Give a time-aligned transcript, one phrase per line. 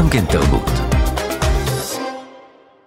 [0.00, 0.70] גם כן תרבות.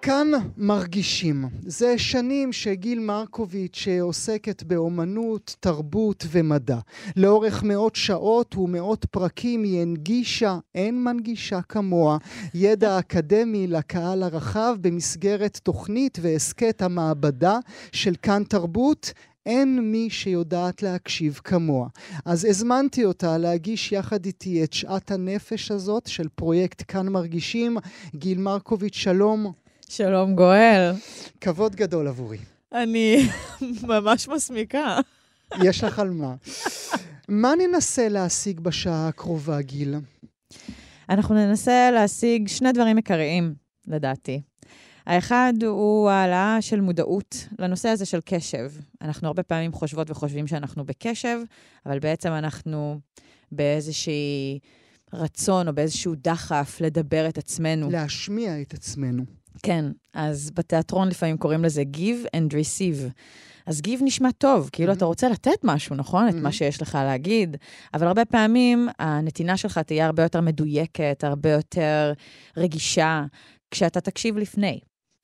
[0.02, 1.46] כאן מרגישים.
[1.66, 6.78] זה שנים שגיל מרקוביץ' עוסקת באומנות, תרבות ומדע.
[7.16, 12.18] לאורך מאות שעות ומאות פרקים היא הנגישה, אין מנגישה כמוה,
[12.54, 17.58] ידע אקדמי לקהל הרחב במסגרת תוכנית והסכת המעבדה
[17.92, 19.14] של כאן תרבות.
[19.46, 21.88] אין מי שיודעת להקשיב כמוה.
[22.26, 27.78] אז הזמנתי אותה להגיש יחד איתי את שעת הנפש הזאת של פרויקט כאן מרגישים.
[28.16, 29.52] גיל מרקוביץ', שלום.
[29.90, 30.92] שלום גואל.
[31.42, 32.38] כבוד גדול עבורי.
[32.74, 33.30] אני
[33.90, 35.00] ממש מסמיקה.
[35.64, 36.36] יש לך על מה.
[37.28, 39.96] מה ננסה להשיג בשעה הקרובה, גיל?
[41.10, 43.54] אנחנו ננסה להשיג שני דברים עיקריים,
[43.88, 44.42] לדעתי.
[45.06, 48.72] האחד הוא העלאה של מודעות לנושא הזה של קשב.
[49.02, 51.40] אנחנו הרבה פעמים חושבות וחושבים שאנחנו בקשב,
[51.86, 53.00] אבל בעצם אנחנו
[53.52, 54.60] באיזושהי
[55.14, 57.90] רצון או באיזשהו דחף לדבר את עצמנו.
[57.90, 59.24] להשמיע את עצמנו.
[59.64, 63.12] כן, אז בתיאטרון לפעמים קוראים לזה Give and Receive.
[63.66, 64.96] אז Give נשמע טוב, כאילו mm-hmm.
[64.96, 66.28] אתה רוצה לתת משהו, נכון?
[66.28, 66.32] Mm-hmm.
[66.32, 67.58] את מה שיש לך להגיד,
[67.94, 72.14] אבל הרבה פעמים הנתינה שלך תהיה הרבה יותר מדויקת, הרבה יותר
[72.58, 73.26] רגישה,
[73.72, 74.80] כשאתה תקשיב לפני.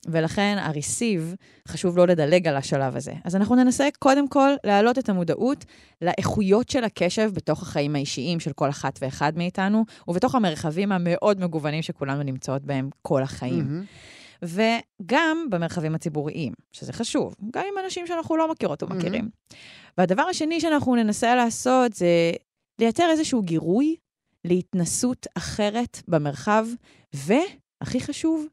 [0.06, 1.36] ולכן ה-receive,
[1.68, 3.12] חשוב לא לדלג על השלב הזה.
[3.24, 5.64] אז אנחנו ננסה קודם כל להעלות את המודעות
[6.02, 11.82] לאיכויות של הקשב בתוך החיים האישיים של כל אחת ואחד מאיתנו, ובתוך המרחבים המאוד מגוונים
[11.82, 13.84] שכולנו נמצאות בהם כל החיים.
[14.42, 14.46] Mm-hmm.
[15.02, 19.24] וגם במרחבים הציבוריים, שזה חשוב, גם עם אנשים שאנחנו לא מכירות ומכירים.
[19.24, 19.56] Mm-hmm.
[19.98, 22.32] והדבר השני שאנחנו ננסה לעשות זה
[22.78, 23.96] לייצר איזשהו גירוי
[24.44, 26.66] להתנסות אחרת במרחב,
[27.14, 28.46] והכי חשוב,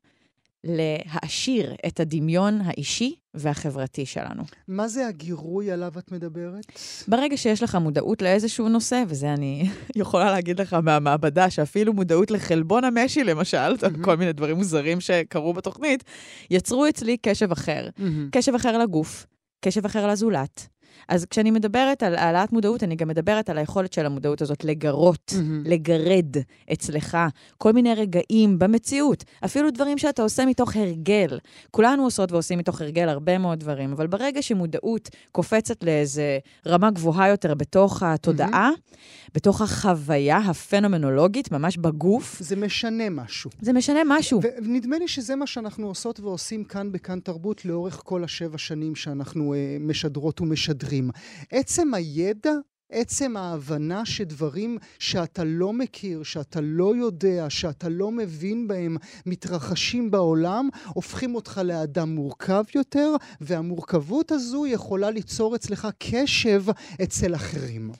[0.69, 4.43] להעשיר את הדמיון האישי והחברתי שלנו.
[4.67, 6.65] מה זה הגירוי עליו את מדברת?
[7.07, 12.83] ברגע שיש לך מודעות לאיזשהו נושא, וזה אני יכולה להגיד לך מהמעבדה, שאפילו מודעות לחלבון
[12.83, 14.03] המשי, למשל, mm-hmm.
[14.03, 16.03] כל מיני דברים מוזרים שקרו בתוכנית,
[16.51, 17.89] יצרו אצלי קשב אחר.
[17.97, 18.01] Mm-hmm.
[18.31, 19.25] קשב אחר לגוף,
[19.61, 20.67] קשב אחר לזולת,
[21.07, 25.33] אז כשאני מדברת על העלאת מודעות, אני גם מדברת על היכולת של המודעות הזאת לגרות,
[25.35, 25.69] mm-hmm.
[25.69, 26.35] לגרד
[26.73, 27.17] אצלך
[27.57, 31.39] כל מיני רגעים במציאות, אפילו דברים שאתה עושה מתוך הרגל.
[31.71, 37.29] כולנו עושות ועושים מתוך הרגל הרבה מאוד דברים, אבל ברגע שמודעות קופצת לאיזה רמה גבוהה
[37.29, 39.31] יותר בתוך התודעה, mm-hmm.
[39.35, 42.37] בתוך החוויה הפנומנולוגית, ממש בגוף...
[42.39, 43.51] זה משנה משהו.
[43.61, 44.41] זה משנה משהו.
[44.63, 49.53] ונדמה לי שזה מה שאנחנו עושות ועושים כאן בכאן תרבות לאורך כל השבע שנים שאנחנו
[49.53, 50.96] uh, משדרות ומשדרים.
[50.97, 51.09] אחרים.
[51.51, 52.51] עצם הידע
[52.91, 60.69] עצם ההבנה שדברים שאתה לא מכיר, שאתה לא יודע, שאתה לא מבין בהם, מתרחשים בעולם,
[60.87, 66.63] הופכים אותך לאדם מורכב יותר, והמורכבות הזו יכולה ליצור אצלך קשב
[67.03, 67.91] אצל אחרים.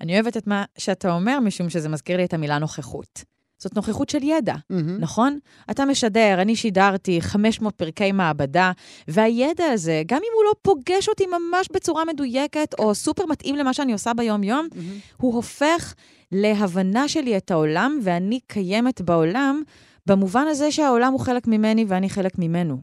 [0.00, 3.35] אני אוהבת את מה שאתה אומר, משום שזה מזכיר לי את המילה נוכחות.
[3.58, 4.74] זאת נוכחות של ידע, mm-hmm.
[4.98, 5.38] נכון?
[5.70, 8.72] אתה משדר, אני שידרתי 500 פרקי מעבדה,
[9.08, 13.74] והידע הזה, גם אם הוא לא פוגש אותי ממש בצורה מדויקת, או סופר מתאים למה
[13.74, 15.16] שאני עושה ביום-יום, mm-hmm.
[15.16, 15.94] הוא הופך
[16.32, 19.62] להבנה שלי את העולם, ואני קיימת בעולם
[20.06, 22.78] במובן הזה שהעולם הוא חלק ממני ואני חלק ממנו.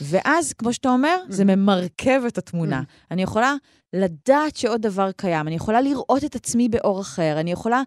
[0.00, 1.32] ואז, כמו שאתה אומר, mm-hmm.
[1.32, 2.80] זה ממרכב את התמונה.
[2.80, 3.06] Mm-hmm.
[3.10, 3.54] אני יכולה
[3.92, 7.82] לדעת שעוד דבר קיים, אני יכולה לראות את עצמי באור אחר, אני יכולה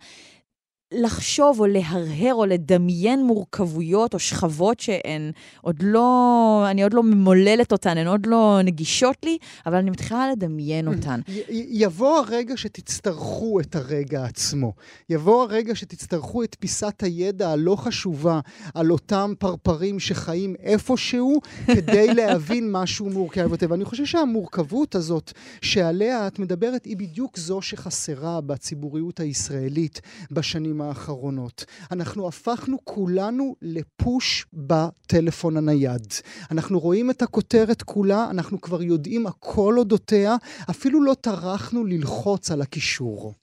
[0.92, 5.32] לחשוב או להרהר או לדמיין מורכבויות או שכבות שהן
[5.62, 10.32] עוד לא, אני עוד לא ממוללת אותן, הן עוד לא נגישות לי, אבל אני מתחילה
[10.32, 11.20] לדמיין אותן.
[11.50, 14.74] יבוא הרגע שתצטרכו את הרגע עצמו.
[15.10, 18.40] יבוא הרגע שתצטרכו את פיסת הידע הלא חשובה
[18.74, 23.68] על אותם פרפרים שחיים איפשהו, כדי להבין משהו מורכב יותר.
[23.70, 25.32] ואני חושב שהמורכבות הזאת
[25.62, 30.02] שעליה את מדברת, היא בדיוק זו שחסרה בציבוריות הישראלית
[30.32, 31.66] בשנים האחרונות.
[31.92, 36.14] אנחנו הפכנו כולנו לפוש בטלפון הנייד.
[36.52, 40.36] אנחנו רואים את הכותרת כולה, אנחנו כבר יודעים הכל אודותיה,
[40.70, 43.34] אפילו לא טרחנו ללחוץ על הקישור.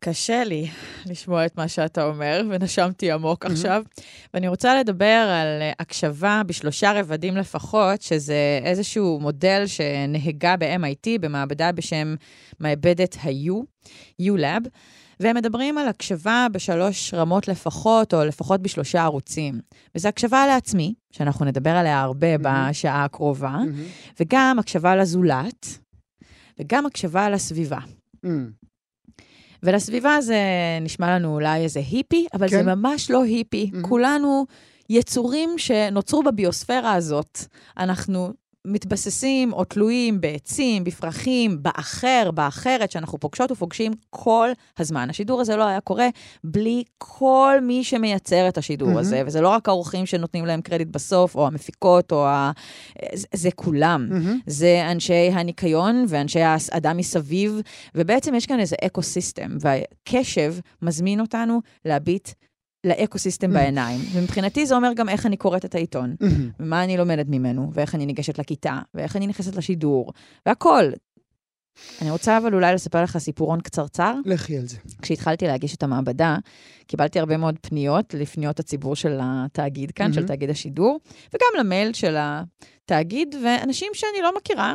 [0.00, 0.68] קשה לי
[1.06, 3.52] לשמוע את מה שאתה אומר, ונשמתי עמוק mm-hmm.
[3.52, 3.82] עכשיו.
[4.34, 12.14] ואני רוצה לדבר על הקשבה בשלושה רבדים לפחות, שזה איזשהו מודל שנהגה ב-MIT, במעבדה בשם
[12.60, 13.54] מעבדת ה-U,
[14.22, 14.68] U-Lab.
[15.20, 19.60] והם מדברים על הקשבה בשלוש רמות לפחות, או לפחות בשלושה ערוצים.
[19.94, 22.70] וזה הקשבה לעצמי, שאנחנו נדבר עליה הרבה mm-hmm.
[22.70, 24.14] בשעה הקרובה, mm-hmm.
[24.20, 25.78] וגם הקשבה לזולת,
[26.60, 27.78] וגם הקשבה לסביבה.
[28.26, 28.28] Mm.
[29.62, 30.38] ולסביבה זה
[30.80, 32.56] נשמע לנו אולי איזה היפי, אבל כן.
[32.56, 33.70] זה ממש לא היפי.
[33.72, 33.88] Mm-hmm.
[33.88, 34.46] כולנו
[34.90, 37.38] יצורים שנוצרו בביוספירה הזאת.
[37.78, 38.32] אנחנו
[38.66, 44.48] מתבססים או תלויים בעצים, בפרחים, באחר, באחרת, שאנחנו פוגשות ופוגשים כל
[44.78, 45.10] הזמן.
[45.10, 46.08] השידור הזה לא היה קורה
[46.44, 48.98] בלי כל מי שמייצר את השידור mm-hmm.
[48.98, 52.52] הזה, וזה לא רק האורחים שנותנים להם קרדיט בסוף, או המפיקות, או ה...
[53.14, 54.08] זה, זה כולם.
[54.10, 54.42] Mm-hmm.
[54.46, 57.60] זה אנשי הניקיון ואנשי האדם מסביב,
[57.94, 62.28] ובעצם יש כאן איזה ecosystem, והקשב מזמין אותנו להביט
[62.84, 63.54] ל ecosystem mm.
[63.54, 64.00] בעיניים.
[64.12, 66.26] ומבחינתי זה אומר גם איך אני קוראת את העיתון, mm-hmm.
[66.60, 70.12] ומה אני לומדת ממנו, ואיך אני ניגשת לכיתה, ואיך אני נכנסת לשידור,
[70.46, 70.92] והכול.
[72.02, 74.14] אני רוצה אבל אולי לספר לך סיפורון קצרצר.
[74.24, 74.76] לכי על זה.
[75.02, 76.36] כשהתחלתי להגיש את המעבדה,
[76.86, 80.14] קיבלתי הרבה מאוד פניות לפניות הציבור של התאגיד כאן, mm-hmm.
[80.14, 84.74] של תאגיד השידור, וגם למייל של התאגיד, ואנשים שאני לא מכירה.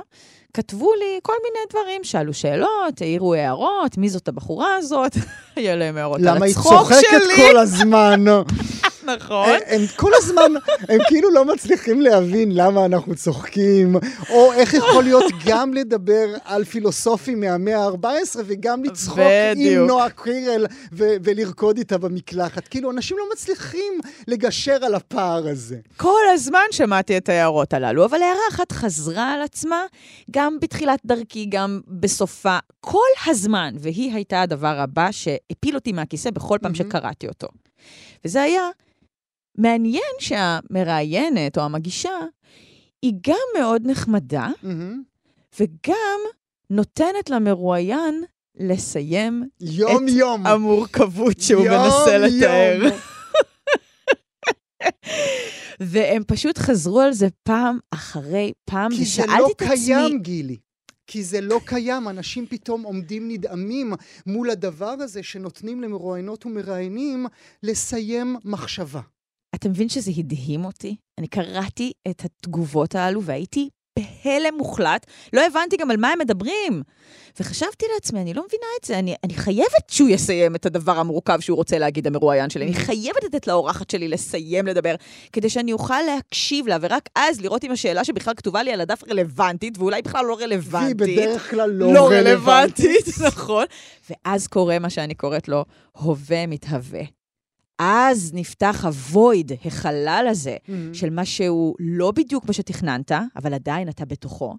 [0.53, 5.17] כתבו לי כל מיני דברים, שאלו שאלות, העירו הערות, מי זאת הבחורה הזאת,
[5.55, 6.35] היה להם הערות על הצחוק שלי.
[6.35, 8.25] למה היא צוחקת כל הזמן?
[9.03, 9.49] נכון.
[9.67, 10.51] הם כל הזמן,
[10.89, 13.95] הם כאילו לא מצליחים להבין למה אנחנו צוחקים,
[14.29, 19.19] או איך יכול להיות גם לדבר על פילוסופים מהמאה ה-14 וגם לצחוק
[19.55, 22.67] עם נועה קירל ולרקוד איתה במקלחת.
[22.67, 23.93] כאילו, אנשים לא מצליחים
[24.27, 25.77] לגשר על הפער הזה.
[25.97, 29.85] כל הזמן שמעתי את ההערות הללו, אבל הערה אחת חזרה על עצמה,
[30.31, 36.57] גם בתחילת דרכי, גם בסופה, כל הזמן, והיא הייתה הדבר הבא שהפיל אותי מהכיסא בכל
[36.61, 37.47] פעם שקראתי אותו.
[38.25, 38.69] וזה היה
[39.61, 42.19] מעניין שהמראיינת או המגישה
[43.01, 45.59] היא גם מאוד נחמדה, mm-hmm.
[45.59, 46.19] וגם
[46.69, 48.23] נותנת למרואיין
[48.55, 50.47] לסיים יום, את יום.
[50.47, 52.23] המורכבות שהוא יום, מנסה יום.
[52.23, 52.97] לתאר.
[55.79, 59.75] והם פשוט חזרו על זה פעם אחרי פעם, ושאלתי לא את עצמי...
[59.75, 60.57] כי זה לא קיים, גילי.
[61.07, 63.93] כי זה לא קיים, אנשים פתאום עומדים נדהמים
[64.25, 67.25] מול הדבר הזה שנותנים למרואיינות ומראיינים
[67.63, 69.01] לסיים מחשבה.
[69.55, 70.95] אתה מבין שזה הדהים אותי?
[71.17, 73.69] אני קראתי את התגובות הללו והייתי
[73.99, 76.83] בהלם מוחלט, לא הבנתי גם על מה הם מדברים.
[77.39, 81.39] וחשבתי לעצמי, אני לא מבינה את זה, אני, אני חייבת שהוא יסיים את הדבר המורכב
[81.39, 82.65] שהוא רוצה להגיד, המרואיין שלי.
[82.65, 84.95] אני חייבת לתת לאורחת שלי לסיים לדבר,
[85.33, 89.03] כדי שאני אוכל להקשיב לה, ורק אז לראות אם השאלה שבכלל כתובה לי על הדף
[89.09, 91.01] רלוונטית, ואולי בכלל לא רלוונטית.
[91.01, 92.85] והיא בדרך כלל לא, לא רלוונטית.
[92.85, 93.65] רלוונטית, נכון.
[94.09, 97.20] ואז קורה מה שאני קוראת לו, הווה מתהווה.
[97.83, 100.71] אז נפתח הוויד, החלל הזה, mm-hmm.
[100.93, 104.55] של מה שהוא לא בדיוק מה שתכננת, אבל עדיין אתה בתוכו,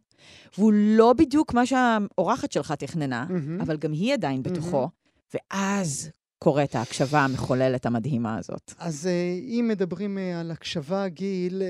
[0.58, 3.62] והוא לא בדיוק מה שהאורחת שלך תכננה, mm-hmm.
[3.62, 5.38] אבל גם היא עדיין בתוכו, mm-hmm.
[5.52, 8.74] ואז קורית ההקשבה המחוללת המדהימה הזאת.
[8.78, 11.68] אז אה, אם מדברים אה, על הקשבה, גיל, אה,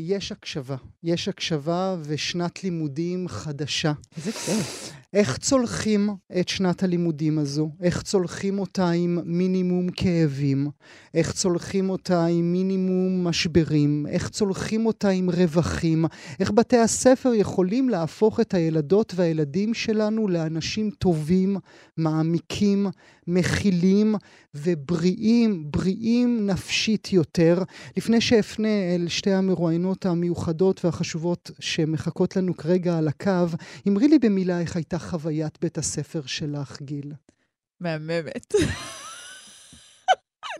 [0.00, 0.76] יש הקשבה.
[1.04, 3.92] יש הקשבה ושנת לימודים חדשה.
[4.16, 4.92] איזה כיף.
[5.12, 6.10] איך צולחים
[6.40, 7.70] את שנת הלימודים הזו?
[7.82, 10.70] איך צולחים אותה עם מינימום כאבים?
[11.14, 14.06] איך צולחים אותה עם מינימום משברים?
[14.08, 16.04] איך צולחים אותה עם רווחים?
[16.40, 21.56] איך בתי הספר יכולים להפוך את הילדות והילדים שלנו לאנשים טובים,
[21.96, 22.86] מעמיקים,
[23.26, 24.14] מכילים
[24.54, 27.62] ובריאים, בריאים נפשית יותר?
[27.96, 33.46] לפני שאפנה אל שתי המרואיינות המיוחדות והחשובות שמחכות לנו כרגע על הקו,
[33.88, 37.12] אמרי לי במילה איך הייתה חוויית בית הספר שלך, גיל?
[37.80, 38.54] מהממת.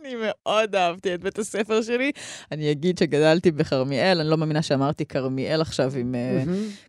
[0.01, 2.11] אני מאוד אהבתי את בית הספר שלי.
[2.51, 6.43] אני אגיד שגדלתי בכרמיאל, אני לא מאמינה שאמרתי כרמיאל עכשיו עם אה,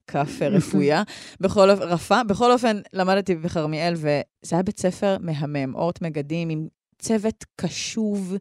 [0.07, 1.03] כף רפויה.
[1.41, 6.69] בכל, רפה, בכל אופן, למדתי בכרמיאל, וזה היה בית ספר מהמם, אורט מגדים עם
[6.99, 8.37] צוות קשוב,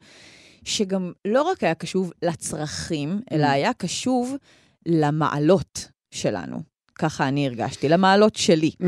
[0.64, 4.36] שגם לא רק היה קשוב לצרכים, אלא היה קשוב
[4.86, 6.69] למעלות שלנו.
[7.00, 8.72] ככה אני הרגשתי, למעלות שלי.
[8.82, 8.86] Mm.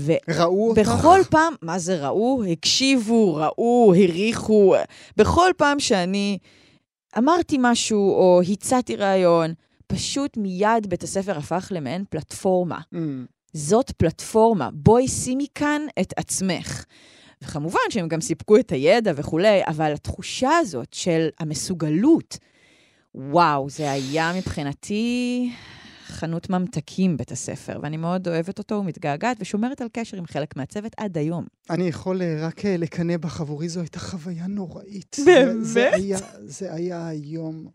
[0.00, 0.80] ו- ראו אותך?
[0.80, 2.42] בכל פעם, מה זה ראו?
[2.52, 4.74] הקשיבו, ראו, הריחו.
[5.16, 6.38] בכל פעם שאני
[7.18, 9.54] אמרתי משהו או הצעתי רעיון,
[9.86, 12.78] פשוט מיד בית הספר הפך למעין פלטפורמה.
[12.94, 12.98] Mm.
[13.52, 16.84] זאת פלטפורמה, בואי שימי כאן את עצמך.
[17.42, 22.38] וכמובן שהם גם סיפקו את הידע וכולי, אבל התחושה הזאת של המסוגלות,
[23.14, 25.50] וואו, זה היה מבחינתי
[26.10, 30.92] חנות ממתקים בית הספר, ואני מאוד אוהבת אותו ומתגעגעת ושומרת על קשר עם חלק מהצוות
[30.96, 31.44] עד היום.
[31.70, 35.16] אני יכול אה, רק אה, לקנא בך עבורי, זו הייתה חוויה נוראית.
[35.26, 35.56] באמת?
[35.56, 37.66] זה, זה, היה, זה היה היום.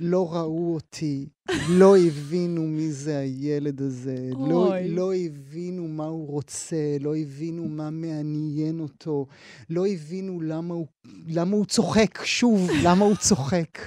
[0.00, 1.28] לא ראו אותי,
[1.68, 4.16] לא הבינו מי זה הילד הזה,
[4.48, 9.26] לא, לא הבינו מה הוא רוצה, לא הבינו מה מעניין אותו,
[9.70, 10.86] לא הבינו למה הוא,
[11.28, 13.78] למה הוא צוחק, שוב, למה הוא צוחק.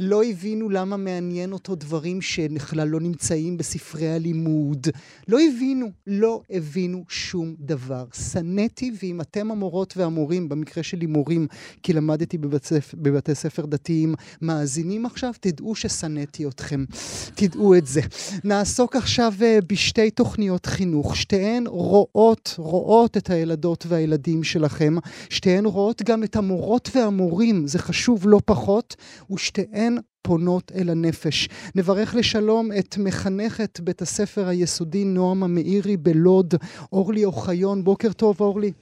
[0.00, 4.86] לא הבינו למה מעניין אותו דברים שבכלל לא נמצאים בספרי הלימוד.
[5.28, 8.06] לא הבינו, לא הבינו שום דבר.
[8.12, 11.46] שנאתי, ואם אתם המורות והמורים, במקרה שלי מורים,
[11.82, 16.84] כי למדתי בבתי, בבתי ספר דתיים, מאזינים עכשיו, תדעו ששנאתי אתכם.
[17.34, 18.00] תדעו את זה.
[18.44, 21.16] נעסוק עכשיו אה, בשתי תוכניות חינוך.
[21.16, 24.94] שתיהן רואות, רואות את הילדות והילדים שלכם.
[25.30, 28.96] שתיהן רואות גם את המורות והמורים, זה חשוב לא פחות,
[29.30, 31.48] ושתיהן פונות אל הנפש.
[31.74, 36.54] נברך לשלום את מחנכת בית הספר היסודי נועם המאירי בלוד,
[36.92, 37.84] אורלי אוחיון.
[37.84, 38.72] בוקר טוב, אורלי.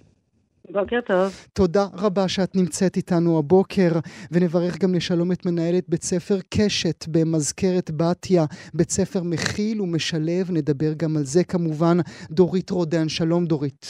[0.70, 1.46] בוקר טוב.
[1.52, 3.92] תודה רבה שאת נמצאת איתנו הבוקר,
[4.30, 8.44] ונברך גם לשלום את מנהלת בית ספר קשת במזכרת בתיה,
[8.74, 11.96] בית ספר מכיל ומשלב, נדבר גם על זה כמובן.
[12.30, 13.86] דורית רודן, שלום דורית.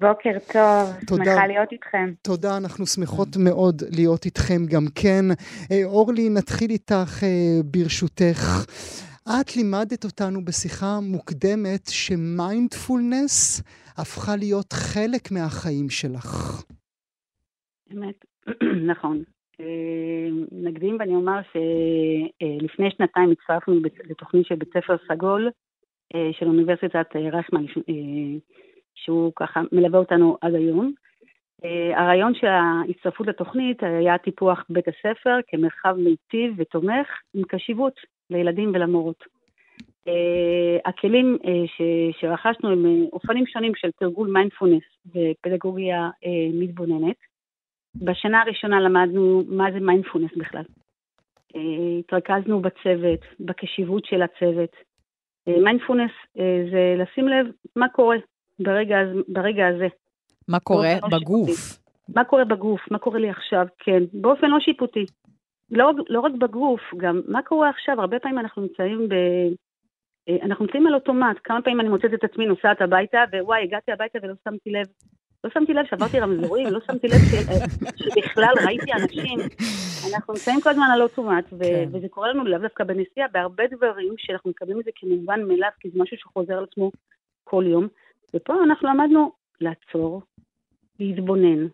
[0.00, 2.12] בוקר טוב, תודה, שמחה להיות איתכם.
[2.22, 5.24] תודה, אנחנו שמחות מאוד להיות איתכם גם כן.
[5.70, 8.64] אה, אורלי, נתחיל איתך אה, ברשותך.
[9.28, 13.62] את לימדת אותנו בשיחה מוקדמת שמיינדפולנס
[13.98, 16.62] הפכה להיות חלק מהחיים שלך.
[17.92, 18.24] אמת,
[18.92, 19.22] נכון.
[19.60, 23.74] אה, נקדים ואני אומר שלפני שנתיים הצטרפנו
[24.04, 25.50] לתוכנית של בית ספר סגול
[26.32, 27.64] של אוניברסיטת רייכמן
[28.94, 30.92] שהוא ככה מלווה אותנו עד היום.
[31.96, 37.94] הרעיון של ההצטרפות לתוכנית היה טיפוח בית הספר כמרחב מיטיב ותומך עם קשיבות
[38.32, 39.24] לילדים ולמורות.
[40.08, 40.10] אה,
[40.84, 47.16] הכלים אה, ש- שרכשנו הם אופנים שונים של תרגול מיינדפולנס ופדגוגיה אה, מתבוננת.
[47.96, 50.62] בשנה הראשונה למדנו מה זה מיינדפולנס בכלל.
[51.52, 51.58] Uh,
[51.98, 54.70] התרכזנו בצוות, בקשיבות של הצוות.
[55.46, 57.46] מיינדפולנס uh, uh, זה לשים לב
[57.76, 58.16] מה קורה
[58.58, 58.96] ברגע,
[59.28, 59.88] ברגע הזה.
[60.48, 61.48] מה קורה לא בגוף?
[61.50, 61.82] שיפוטי.
[62.14, 62.80] מה קורה בגוף?
[62.90, 63.66] מה קורה לי עכשיו?
[63.78, 65.06] כן, באופן לא שיפוטי.
[65.72, 68.00] לא, לא רק בגוף, גם מה קורה עכשיו?
[68.00, 69.14] הרבה פעמים אנחנו נמצאים ב...
[70.28, 71.36] אה, אנחנו נמצאים על אוטומט.
[71.44, 74.86] כמה פעמים אני מוצאת את עצמי נוסעת הביתה, ווואי, הגעתי הביתה ולא שמתי לב.
[75.44, 77.34] לא שמתי לב שעברתי רמזורים, לא שמתי לב ש...
[77.48, 79.38] אה, שבכלל ראיתי אנשים.
[80.14, 81.58] אנחנו נמצאים כל הזמן על אוטומט, ו...
[81.58, 81.88] כן.
[81.92, 85.90] וזה קורה לנו לאו דווקא בנסיעה, בהרבה דברים שאנחנו מקבלים את זה כמובן מאליו, כי
[85.90, 86.90] זה משהו שחוזר על עצמו
[87.44, 87.88] כל יום.
[88.34, 90.22] ופה אנחנו למדנו לעצור,
[91.00, 91.66] להתבונן,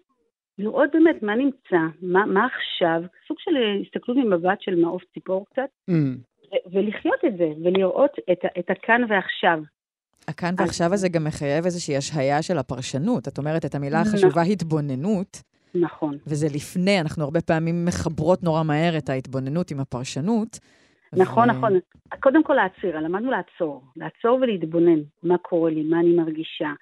[0.58, 3.50] לראות באמת מה נמצא, מה, מה עכשיו, סוג של
[3.82, 5.92] הסתכלות ממבט של מעוף ציפור קצת, mm.
[5.92, 9.58] ו- ולחיות את זה, ולראות את, את הכאן ועכשיו.
[10.28, 13.28] הכאן ועכשיו הזה גם מחייב איזושהי השהיה של הפרשנות.
[13.28, 14.52] את אומרת את המילה החשובה נכון.
[14.52, 15.42] התבוננות.
[15.74, 16.18] נכון.
[16.26, 20.58] וזה לפני, אנחנו הרבה פעמים מחברות נורא מהר את ההתבוננות עם הפרשנות.
[21.12, 21.52] נכון, ו...
[21.52, 21.72] נכון.
[22.20, 23.82] קודם כל להצהיר, למדנו לעצור.
[23.96, 25.00] לעצור ולהתבונן.
[25.22, 26.72] מה קורה לי, מה אני מרגישה.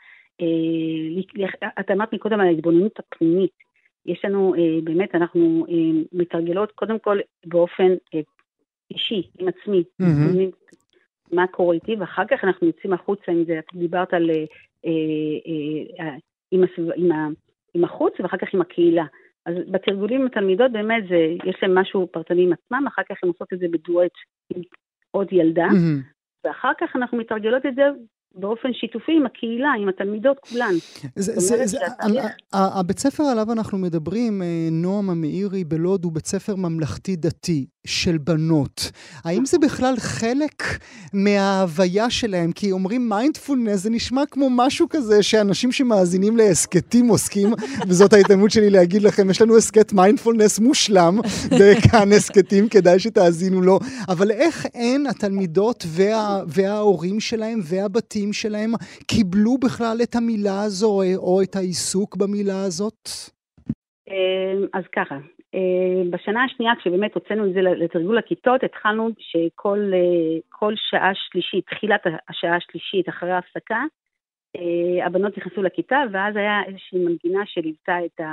[0.41, 3.66] אה, את אמרת מקודם על ההתבוננות הפנימית.
[4.07, 7.95] יש לנו, אה, באמת, אנחנו אה, מתרגלות קודם כל באופן
[8.91, 9.85] אישי, עם עצמי.
[10.03, 10.77] Mm-hmm.
[11.33, 13.59] מה קורה איתי, ואחר כך אנחנו יוצאים החוצה עם זה.
[13.59, 14.31] את דיברת על...
[16.51, 17.29] עם, הסביב, עם, ה,
[17.75, 19.05] עם החוץ ואחר כך עם הקהילה.
[19.47, 23.29] אז בתרגולים עם התלמידות באמת זה, יש להם משהו פרטני עם עצמם, אחר כך הן
[23.29, 24.13] עושות את זה בדואט
[24.55, 24.63] עם
[25.11, 26.45] עוד ילדה, mm-hmm.
[26.45, 27.83] ואחר כך אנחנו מתרגלות את זה
[28.37, 30.75] באופן שיתופי עם הקהילה, עם התלמידות כולן.
[31.17, 31.79] זה, זה, זה,
[32.53, 38.91] הבית ספר עליו אנחנו מדברים, אה, נועם המאירי בלוד, הוא בית ספר ממלכתי-דתי של בנות.
[39.25, 40.63] האם זה בכלל חלק
[41.13, 42.53] מההוויה שלהם?
[42.53, 47.49] כי אומרים מיינדפולנס, זה נשמע כמו משהו כזה שאנשים שמאזינים להסכתים עוסקים,
[47.89, 51.19] וזאת ההתאמות שלי להגיד לכם, יש לנו הסכת מיינדפולנס מושלם
[51.61, 53.79] בכאן הסכתים, כדאי שתאזינו לו.
[54.09, 58.73] אבל איך אין התלמידות וה, וההורים שלהם והבתים שלהם
[59.07, 63.09] קיבלו בכלל את המילה הזו או את העיסוק במילה הזאת?
[64.09, 65.15] אמ, אז ככה,
[66.11, 72.57] בשנה השנייה, כשבאמת הוצאנו את זה לתרגול הכיתות, התחלנו שכל אה, שעה שלישית, תחילת השעה
[72.57, 73.83] השלישית אחרי ההפסקה,
[74.57, 78.33] אה, הבנות נכנסו לכיתה, ואז היה איזושהי מנגינה שליוותה את, ה,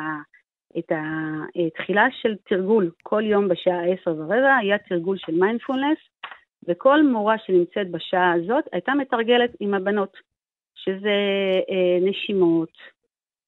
[0.77, 2.91] את התחילה של תרגול.
[3.03, 5.97] כל יום בשעה עשר ורבע היה תרגול של מיינדפולנס,
[6.67, 10.17] וכל מורה שנמצאת בשעה הזאת הייתה מתרגלת עם הבנות,
[10.75, 11.17] שזה
[11.69, 12.92] אה, נשימות,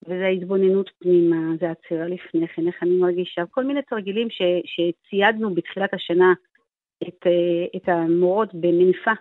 [0.08, 5.54] וזה התבוננות פנימה, זה עצירה לפני כן, איך אני מרגישה, כל מיני תרגילים ש, שציידנו
[5.54, 6.34] בתחילת השנה
[7.08, 9.12] את, אה, את המורות במניפה,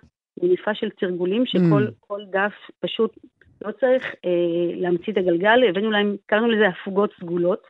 [0.42, 2.30] מניפה של תרגולים שכל mm.
[2.30, 3.18] דף פשוט
[3.64, 7.66] לא צריך אה, להמציא את הגלגל, הבאנו להם, קראנו לזה הפוגות סגולות,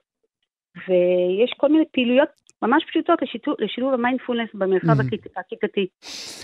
[0.89, 2.29] ויש כל מיני פעילויות
[2.63, 5.41] ממש פשוטות לשיתוף, לשילוב המיינדפולנס במרחב mm-hmm.
[5.41, 5.87] הכיתתי.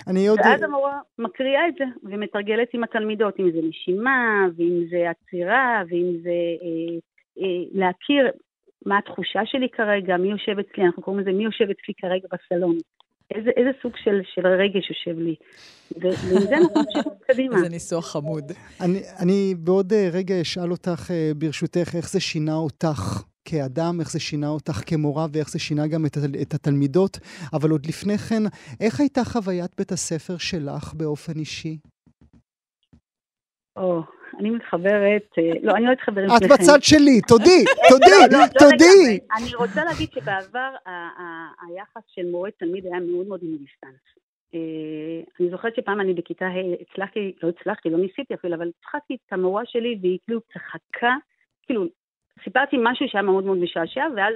[0.08, 0.42] אני יודע...
[0.44, 6.12] ואז המורה מקריאה את זה ומתרגלת עם התלמידות, אם זה נשימה, ואם זה עצירה, ואם
[6.22, 6.30] זה
[6.62, 6.98] אה,
[7.42, 8.30] אה, להכיר
[8.86, 12.76] מה התחושה שלי כרגע, מי יושב אצלי, אנחנו קוראים לזה מי יושב אצלי כרגע בסלון.
[13.34, 15.34] איזה, איזה סוג של, של רגש יושב לי.
[15.96, 17.56] ועם זה אנחנו נמשיך קדימה.
[17.56, 18.52] איזה ניסוח חמוד.
[18.80, 24.10] אני, אני בעוד אה, רגע אשאל אותך, אה, ברשותך, איך זה שינה אותך כאדם, איך
[24.12, 27.18] זה שינה אותך כמורה ואיך זה שינה גם את, את התלמידות.
[27.52, 28.42] אבל עוד לפני כן,
[28.80, 31.78] איך הייתה חוויית בית הספר שלך באופן אישי?
[33.76, 34.02] או,
[34.38, 36.28] אני מתחברת, אה, לא, אני לא אתחבר עם.
[36.36, 39.18] את בצד שלי, תודי, תודי, לא, לא, לא תודי.
[39.36, 40.74] אני רוצה להגיד שבעבר
[41.68, 44.04] היחס של מורה תלמיד היה מאוד מאוד עם דיסטנס.
[44.54, 49.16] אה, אני זוכרת שפעם אני בכיתה ה' הצלחתי, לא הצלחתי, לא ניסיתי אפילו, אבל הצחקתי
[49.26, 51.14] את המורה שלי והיא כאילו צחקה,
[51.62, 51.86] כאילו,
[52.44, 54.34] סיפרתי משהו שהיה מאוד מאוד משעשע, ואז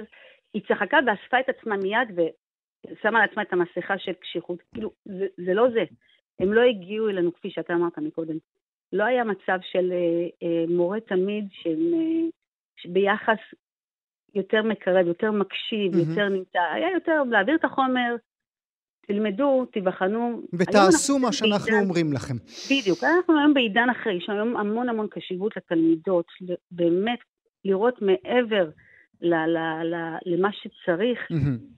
[0.53, 4.59] היא צחקה ואספה את עצמה מיד ושמה לעצמה את המסכה של קשיחות.
[4.73, 5.83] כאילו, זה, זה לא זה.
[6.39, 8.35] הם לא הגיעו אלינו כפי שאתה אמרת מקודם.
[8.93, 11.47] לא היה מצב של אה, אה, מורה תלמיד
[12.75, 13.39] שביחס
[14.35, 16.09] יותר מקרב, יותר מקשיב, mm-hmm.
[16.09, 18.15] יותר נמצא, היה יותר להעביר את החומר,
[19.07, 20.41] תלמדו, תיבחנו.
[20.53, 22.33] ותעשו מה שאנחנו בעידן, אומרים לכם.
[22.65, 26.25] בדיוק, אנחנו היום בעידן אחר, יש היום המון המון קשיבות לתלמידות,
[26.71, 27.19] באמת
[27.65, 28.69] לראות מעבר
[30.25, 31.19] למה שצריך,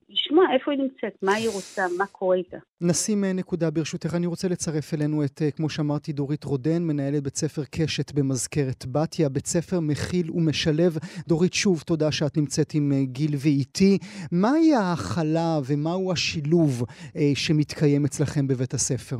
[0.10, 2.58] לשמוע איפה היא נמצאת, מה היא רוצה, מה קורה איתה.
[2.82, 4.16] נשים אה, נקודה ברשותך.
[4.16, 8.86] אני רוצה לצרף אלינו את, אה, כמו שאמרתי, דורית רודן, מנהלת בית ספר קשת במזכרת
[8.92, 10.92] בתיה, בית ספר מכיל ומשלב.
[11.28, 13.98] דורית, שוב, תודה שאת נמצאת עם אה, גיל ואיתי.
[14.32, 16.84] מהי ההכלה ומהו השילוב
[17.16, 19.18] אה, שמתקיים אצלכם בבית הספר?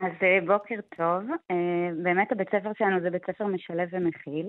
[0.00, 0.12] אז
[0.46, 1.22] בוקר טוב.
[2.02, 4.48] באמת הבית ספר שלנו זה בית ספר משלב ומכיל.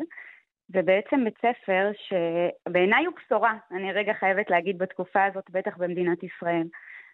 [0.74, 6.24] זה בעצם בית ספר שבעיניי הוא בשורה, אני רגע חייבת להגיד בתקופה הזאת, בטח במדינת
[6.24, 6.68] ישראל.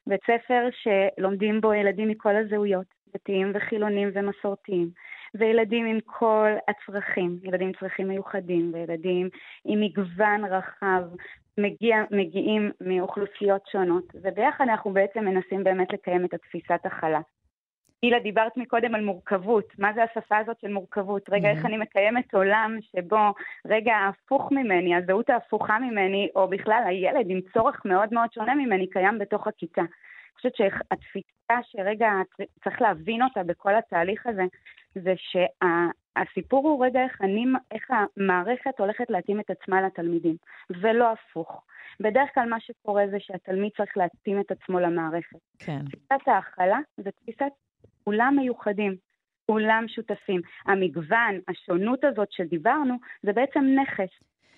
[0.08, 4.90] בית ספר שלומדים בו ילדים מכל הזהויות, דתיים וחילונים ומסורתיים,
[5.36, 9.30] וילדים עם כל הצרכים, ילדים עם צרכים מיוחדים, וילדים
[9.66, 11.04] עם מגוון רחב,
[11.58, 17.20] מגיע, מגיעים מאוכלוסיות שונות, וביחד אנחנו בעצם מנסים באמת לקיים את התפיסת הכלה.
[18.02, 19.66] גילה, דיברת מקודם על מורכבות.
[19.80, 21.30] מה זה השפה הזאת של מורכבות?
[21.30, 23.34] רגע, איך אני מקיימת עולם שבו
[23.68, 28.90] רגע ההפוך ממני, הזהות ההפוכה ממני, או בכלל הילד עם צורך מאוד מאוד שונה ממני,
[28.90, 29.82] קיים בתוך הכיתה.
[29.82, 32.12] אני חושבת שהתפיסה שרגע
[32.64, 34.44] צריך להבין אותה בכל התהליך הזה,
[34.96, 40.36] זה שהסיפור הוא רגע איך, אני, איך המערכת הולכת להתאים את עצמה לתלמידים,
[40.70, 41.64] ולא הפוך.
[42.00, 45.38] בדרך כלל מה שקורה זה שהתלמיד צריך להתאים את עצמו למערכת.
[45.60, 45.80] כן.
[45.86, 47.52] תפיסת ההכלה זה תפיסת
[48.04, 48.96] כולם מיוחדים,
[49.46, 50.42] כולם שותפים.
[50.66, 54.10] המגוון, השונות הזאת שדיברנו, זה בעצם נכס.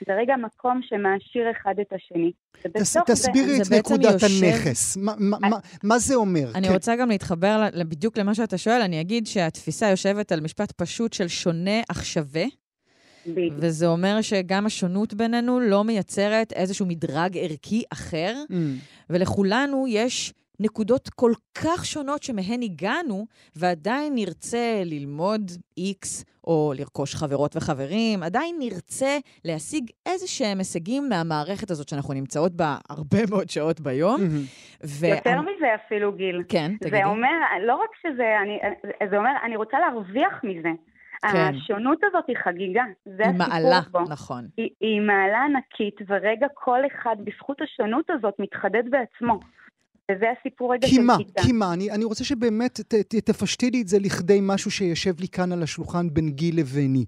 [0.07, 2.31] זה רגע מקום שמעשיר אחד את השני.
[2.61, 4.45] תס, תסבירי זה, את זה נקודת יושב...
[4.45, 4.97] הנכס.
[4.97, 6.51] מה, מה, מה, מה זה אומר?
[6.55, 6.73] אני כן.
[6.73, 8.81] רוצה גם להתחבר בדיוק למה שאתה שואל.
[8.81, 12.45] אני אגיד שהתפיסה יושבת על משפט פשוט של שונה אך שווה.
[13.27, 13.53] בדיוק.
[13.57, 18.53] וזה אומר שגם השונות בינינו לא מייצרת איזשהו מדרג ערכי אחר, mm.
[19.09, 27.55] ולכולנו יש נקודות כל כך שונות שמהן הגענו, ועדיין נרצה ללמוד X או לרכוש חברות
[27.55, 33.79] וחברים, עדיין נרצה להשיג איזה שהם הישגים מהמערכת הזאת שאנחנו נמצאות בה הרבה מאוד שעות
[33.79, 34.21] ביום.
[34.83, 35.05] ו...
[35.05, 36.43] יותר מזה אפילו, גיל.
[36.49, 36.97] כן, תגידי.
[36.97, 38.59] זה אומר, לא רק שזה, אני,
[39.09, 40.69] זה אומר, אני רוצה להרוויח מזה.
[41.31, 41.53] כן.
[41.55, 43.99] השונות הזאת היא חגיגה, זה הסיפור מעלה, בו.
[44.01, 44.47] נכון.
[44.57, 49.39] היא, היא מעלה ענקית, ורגע כל אחד, בזכות השונות הזאת, מתחדד בעצמו.
[50.15, 51.41] וזה הסיפור רגע של כיתה.
[51.41, 51.73] כי מה?
[51.73, 55.51] אני, אני רוצה שבאמת ת, ת, תפשטי לי את זה לכדי משהו שיושב לי כאן
[55.51, 57.05] על השולחן בין גיל לביני.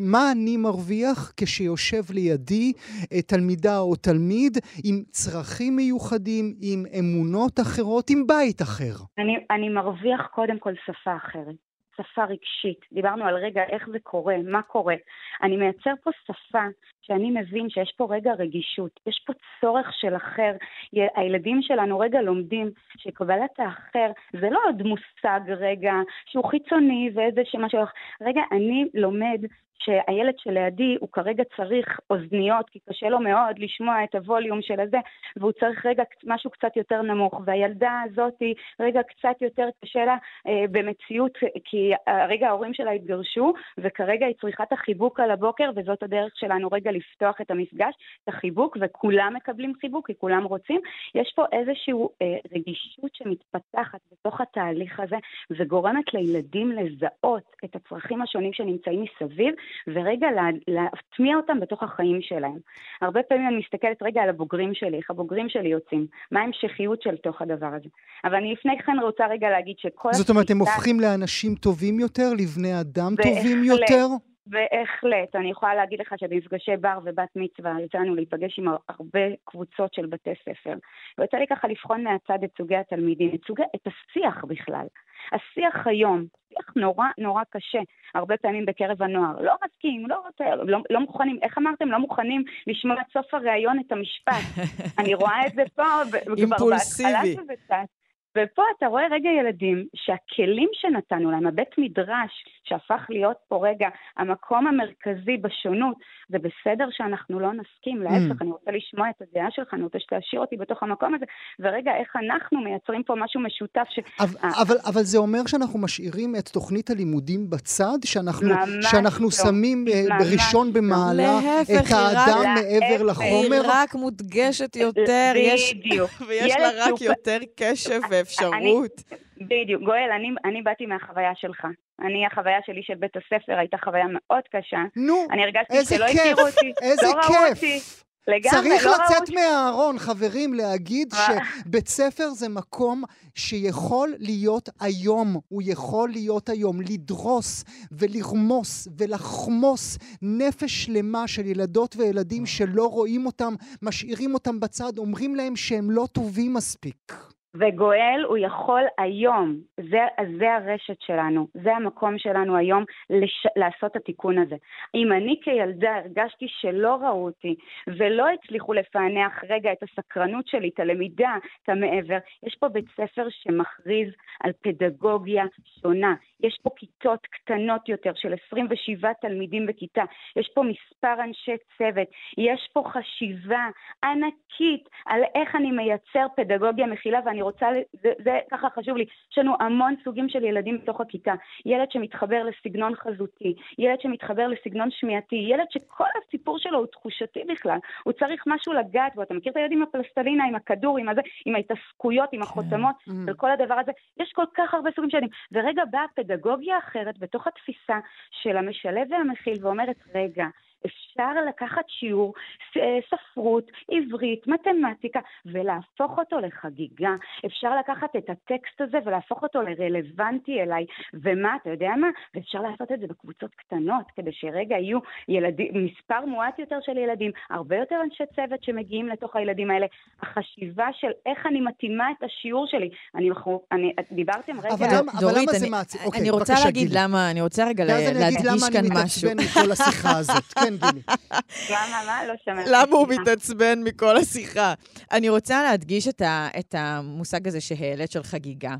[0.00, 2.72] מה אני מרוויח כשיושב לידי
[3.12, 8.94] אה, תלמידה או תלמיד עם צרכים מיוחדים, עם אמונות אחרות, עם בית אחר?
[9.18, 11.71] אני, אני מרוויח קודם כל שפה אחרת.
[11.96, 14.94] שפה רגשית, דיברנו על רגע איך זה קורה, מה קורה.
[15.42, 16.62] אני מייצר פה שפה
[17.02, 20.52] שאני מבין שיש פה רגע רגישות, יש פה צורך של אחר.
[20.92, 25.94] הילדים שלנו רגע לומדים שקבלת האחר זה לא עוד מושג רגע
[26.26, 27.80] שהוא חיצוני ואיזה שמשהו,
[28.22, 29.40] רגע אני לומד
[29.84, 34.98] שהילד שלידי הוא כרגע צריך אוזניות, כי קשה לו מאוד לשמוע את הווליום של הזה,
[35.36, 37.40] והוא צריך רגע משהו קצת יותר נמוך.
[37.44, 40.16] והילדה הזאת היא רגע קצת יותר קשה לה
[40.46, 41.92] אה, במציאות, כי
[42.28, 46.90] רגע ההורים שלה התגרשו, וכרגע היא צריכה את החיבוק על הבוקר, וזאת הדרך שלנו רגע
[46.92, 50.80] לפתוח את המפגש, את החיבוק, וכולם מקבלים חיבוק, כי כולם רוצים.
[51.14, 51.92] יש פה איזושהי
[52.22, 55.16] אה, רגישות שמתפתחת בתוך התהליך הזה,
[55.50, 59.54] וגורמת לילדים לזהות את הצרכים השונים שנמצאים מסביב,
[59.86, 62.58] ורגע לה, להטמיע אותם בתוך החיים שלהם.
[63.00, 67.16] הרבה פעמים אני מסתכלת רגע על הבוגרים שלי, איך הבוגרים שלי יוצאים, מה ההמשכיות של
[67.16, 67.88] תוך הדבר הזה.
[68.24, 70.12] אבל אני לפני כן רוצה רגע להגיד שכל...
[70.12, 74.06] זאת אומרת, הם הופכים לאנשים טובים יותר, לבני אדם טובים יותר?
[74.46, 75.36] בהחלט.
[75.36, 80.06] אני יכולה להגיד לך שבמפגשי בר ובת מצווה יצא לנו להיפגש עם הרבה קבוצות של
[80.06, 80.74] בתי ספר.
[81.18, 84.86] ויוצא לי ככה לבחון מהצד את סוגי התלמידים, את, סוגי, את השיח בכלל.
[85.32, 87.78] השיח היום, שיח נורא נורא קשה,
[88.14, 89.40] הרבה פעמים בקרב הנוער.
[89.40, 91.88] לא מסכים, לא רוצה, לא, לא מוכנים, איך אמרתם?
[91.88, 94.64] לא מוכנים לשמוע עד סוף הריאיון את המשפט.
[94.98, 95.82] אני רואה את זה פה,
[96.22, 96.78] כבר בהתחלה
[97.24, 98.01] שזה צץ.
[98.38, 104.66] ופה אתה רואה רגע ילדים שהכלים שנתנו להם, הבית מדרש שהפך להיות פה רגע המקום
[104.66, 105.96] המרכזי בשונות,
[106.28, 108.44] זה בסדר שאנחנו לא נסכים, להפך, mm.
[108.44, 111.24] אני רוצה לשמוע את הדעה שלך, אני רוצה שתשאיר אותי בתוך המקום הזה,
[111.60, 113.98] ורגע, איך אנחנו מייצרים פה משהו משותף ש...
[114.20, 118.48] אבל, אבל, אבל זה אומר שאנחנו משאירים את תוכנית הלימודים בצד, שאנחנו,
[118.80, 119.30] שאנחנו לא.
[119.30, 120.72] שמים אה, ממש ראשון לא.
[120.72, 123.62] במעלה את האדם מעבר לחומר?
[123.62, 126.10] היא רק מודגשת יותר, בדיוק.
[126.10, 129.02] יש, ויש לה רק יותר קשב ואפשרות.
[129.36, 129.82] בדיוק.
[129.82, 131.66] גואל, אני, אני באתי מהחוויה שלך.
[132.00, 134.82] אני, החוויה שלי של בית הספר הייתה חוויה מאוד קשה.
[134.96, 137.36] נו, אני הרגשתי שלא כיף, הכירו אותי, איזה לא כיף.
[137.36, 137.80] ראו אותי.
[138.28, 139.34] לגמרי, צריך לא לצאת ראו...
[139.34, 141.14] מהארון, חברים, להגיד?
[141.14, 143.04] שבית ספר זה מקום
[143.34, 152.46] שיכול להיות היום, הוא יכול להיות היום, לדרוס ולרמוס ולחמוס נפש שלמה של ילדות וילדים
[152.46, 157.12] שלא רואים אותם, משאירים אותם בצד, אומרים להם שהם לא טובים מספיק.
[157.54, 159.56] וגואל הוא יכול היום,
[159.90, 160.00] זה,
[160.38, 164.56] זה הרשת שלנו, זה המקום שלנו היום לש, לעשות את התיקון הזה.
[164.94, 167.54] אם אני כילדה הרגשתי שלא ראו אותי
[167.86, 173.26] ולא הצליחו לפענח רגע את הסקרנות שלי, את הלמידה, את המעבר, יש פה בית ספר
[173.30, 174.08] שמכריז
[174.40, 175.44] על פדגוגיה
[175.80, 176.14] שונה.
[176.42, 180.02] יש פה כיתות קטנות יותר של 27 תלמידים בכיתה,
[180.36, 183.66] יש פה מספר אנשי צוות, יש פה חשיבה
[184.04, 187.66] ענקית על איך אני מייצר פדגוגיה מכילה ואני רוצה,
[188.02, 191.34] זה, זה ככה חשוב לי, יש לנו המון סוגים של ילדים בתוך הכיתה,
[191.66, 197.78] ילד שמתחבר לסגנון חזותי, ילד שמתחבר לסגנון שמיעתי, ילד שכל הסיפור שלו הוא תחושתי בכלל,
[198.04, 201.20] הוא צריך משהו לגעת בו, אתה מכיר את הילדים עם הפלסטלינה, עם הכדור, עם, הזה,
[201.46, 203.12] עם ההתעסקויות, עם החותמות, Mm.
[203.26, 207.46] וכל הדבר הזה, יש כל כך הרבה סוגים של ילדים, ורגע באה פדגוגיה אחרת בתוך
[207.46, 207.98] התפיסה
[208.30, 210.46] של המשלב והמכיל ואומרת, רגע,
[210.86, 212.34] אפשר לקחת שיעור
[212.76, 217.10] אה, ספרות, עברית, מתמטיקה, ולהפוך אותו לחגיגה.
[217.46, 220.86] אפשר לקחת את הטקסט הזה ולהפוך אותו לרלוונטי אליי.
[221.14, 222.08] ומה, אתה יודע מה?
[222.34, 227.30] ואפשר לעשות את זה בקבוצות קטנות, כדי שרגע יהיו ילדים, מספר מועט יותר של ילדים,
[227.50, 229.86] הרבה יותר אנשי צוות שמגיעים לתוך הילדים האלה.
[230.22, 232.90] החשיבה של איך אני מתאימה את השיעור שלי.
[233.14, 233.30] אני,
[233.72, 234.74] אני דיברתם רגע...
[234.74, 236.00] אבל למה, אבל למה זה מעציב?
[236.00, 237.00] אני אוקיי, רוצה בבקשה, להגיד גילי.
[237.00, 239.30] למה, אני רוצה רגע ואז אני אגיד להדגיש למה כאן אני משהו.
[239.30, 240.44] מתעצבן מכל השיחה הזאת.
[240.44, 241.02] כן, גילי.
[241.70, 242.24] מה, מה?
[242.28, 242.70] לא שמעתי.
[242.72, 243.08] למה הוא.
[243.08, 244.74] מתעצבן מכל השיחה?
[245.12, 248.74] אני רוצה להדגיש את, ה, את המושג הזה שהעלית של חגיגה.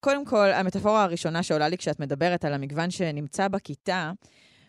[0.00, 4.12] קודם כל, המטאפורה הראשונה שעולה לי כשאת מדברת על המגוון שנמצא בכיתה,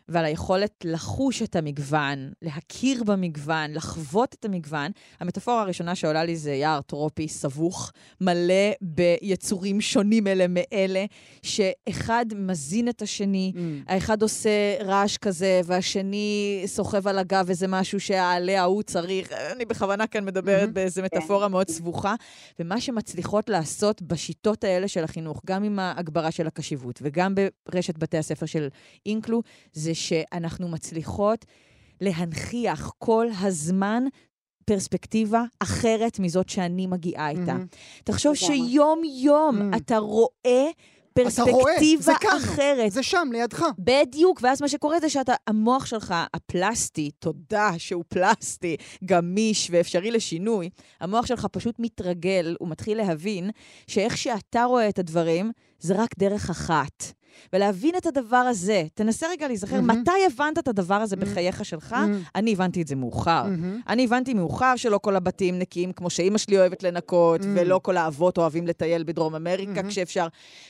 [0.08, 4.92] ועל היכולת לחוש את המגוון, להכיר במגוון, לחוות את המגוון.
[5.20, 7.92] המטאפורה הראשונה שעולה לי זה יער טרופי סבוך,
[8.22, 11.06] מלא ביצורים שונים אלה מאלה,
[11.42, 13.60] שאחד מזין את השני, Mm.
[13.88, 14.50] האחד עושה
[14.84, 16.26] רעש כזה, והשני
[16.66, 19.32] סוחב על הגב איזה משהו שהעלה ההוא צריך.
[19.56, 20.72] אני בכוונה כאן מדברת Mhm.
[20.72, 22.16] באיזה מטאפורה מאוד סבוכה.
[22.60, 27.34] ומה שמצליחות לעשות בשיטות האלה של החינוך, גם עם ההגברה של הקשיבות וגם
[27.70, 28.68] ברשת בתי הספר של
[29.06, 29.42] אינקלו,
[29.74, 31.46] זה שאנחנו מצליחות
[32.02, 34.04] להנכיח כל הזמן
[34.66, 37.42] פרספקטיבה אחרת מזאת שאני מגיעה איתה.
[37.42, 37.66] מהמם.
[38.04, 38.36] תחשוב.
[38.36, 39.78] שיום-יום Mm.
[39.78, 40.70] אתה רואה
[41.22, 42.92] אתה רואה, פרספקטיבה זה כאן, אחרת.
[42.92, 43.66] זה שם, לידך.
[43.80, 50.70] בדיוק, ואז מה שקורה זה שאתה, המוח שלך, הפלסטי, תודה שהוא פלסטי, גמיש ואפשרי לשינוי,
[51.02, 53.50] המוח שלך פשוט מתרגל, הוא מתחיל להבין
[53.88, 57.04] שאיך שאתה רואה את הדברים, זה רק דרך אחת.
[57.54, 60.02] ולהבין את הדבר הזה, תנסה רגע להיזכר, מהמם.
[60.02, 61.32] מתי הבנת את הדבר הזה מהמם.
[61.32, 61.92] בחייך שלך?
[61.94, 62.22] מהמם.
[62.36, 63.44] אני הבנתי את זה מאוחר.
[63.44, 63.82] מהמם.
[63.90, 67.46] אני הבנתי מאוחר שלא כל הבתים נקיים כמו שאימא שלי אוהבת לנקות, Mm.
[67.56, 69.88] ולא כל האבות אוהבים לטייל בדרום אמריקה Mhm.
[69.88, 70.28] כשאפשר.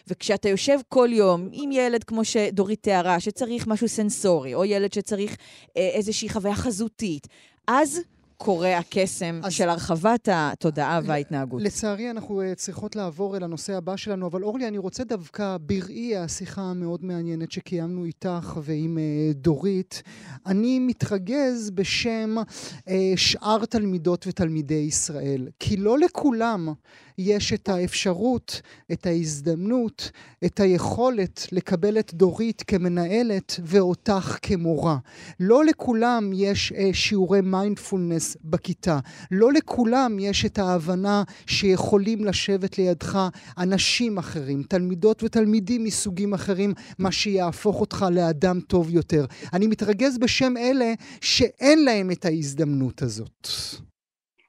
[0.08, 5.36] וכשאתה יושב כל יום עם ילד, כמו שדורית תיארה, שצריך משהו סנסורי, או ילד שצריך
[5.78, 7.28] אה, איזושהי חוויה חזותית,
[7.67, 8.01] אז
[8.37, 11.61] קורה הקסם אז- של הרחבת התודעה וההתנהגות.
[11.61, 16.17] לצערי, אנחנו uh, צריכות לעבור אל הנושא הבא שלנו, אבל אורלי, אני רוצה דווקא, בראי
[16.17, 20.03] השיחה המאוד מעניינת שקיימנו איתך ועם uh, דורית,
[20.45, 25.47] אני מתרגז בשם uh, שאר תלמידות ותלמידי ישראל.
[25.59, 26.73] כי לא לכולם
[27.17, 30.12] יש את האפשרות, את ההזדמנות,
[30.45, 34.97] את היכולת לקבל את דורית כמנהלת ואותך כמורה.
[35.39, 38.99] לא לכולם יש uh, שיעורי מיינדפולנס בכיתה.
[39.32, 47.12] לא לכולם יש את ההבנה שיכולים לשבת לידך אנשים אחרים, תלמידות ותלמידים מסוגים אחרים, מה
[47.12, 49.25] שיהפוך אותך לאדם טוב יותר.
[49.54, 53.47] אני מתרגז בשם אלה שאין להם את ההזדמנות הזאת.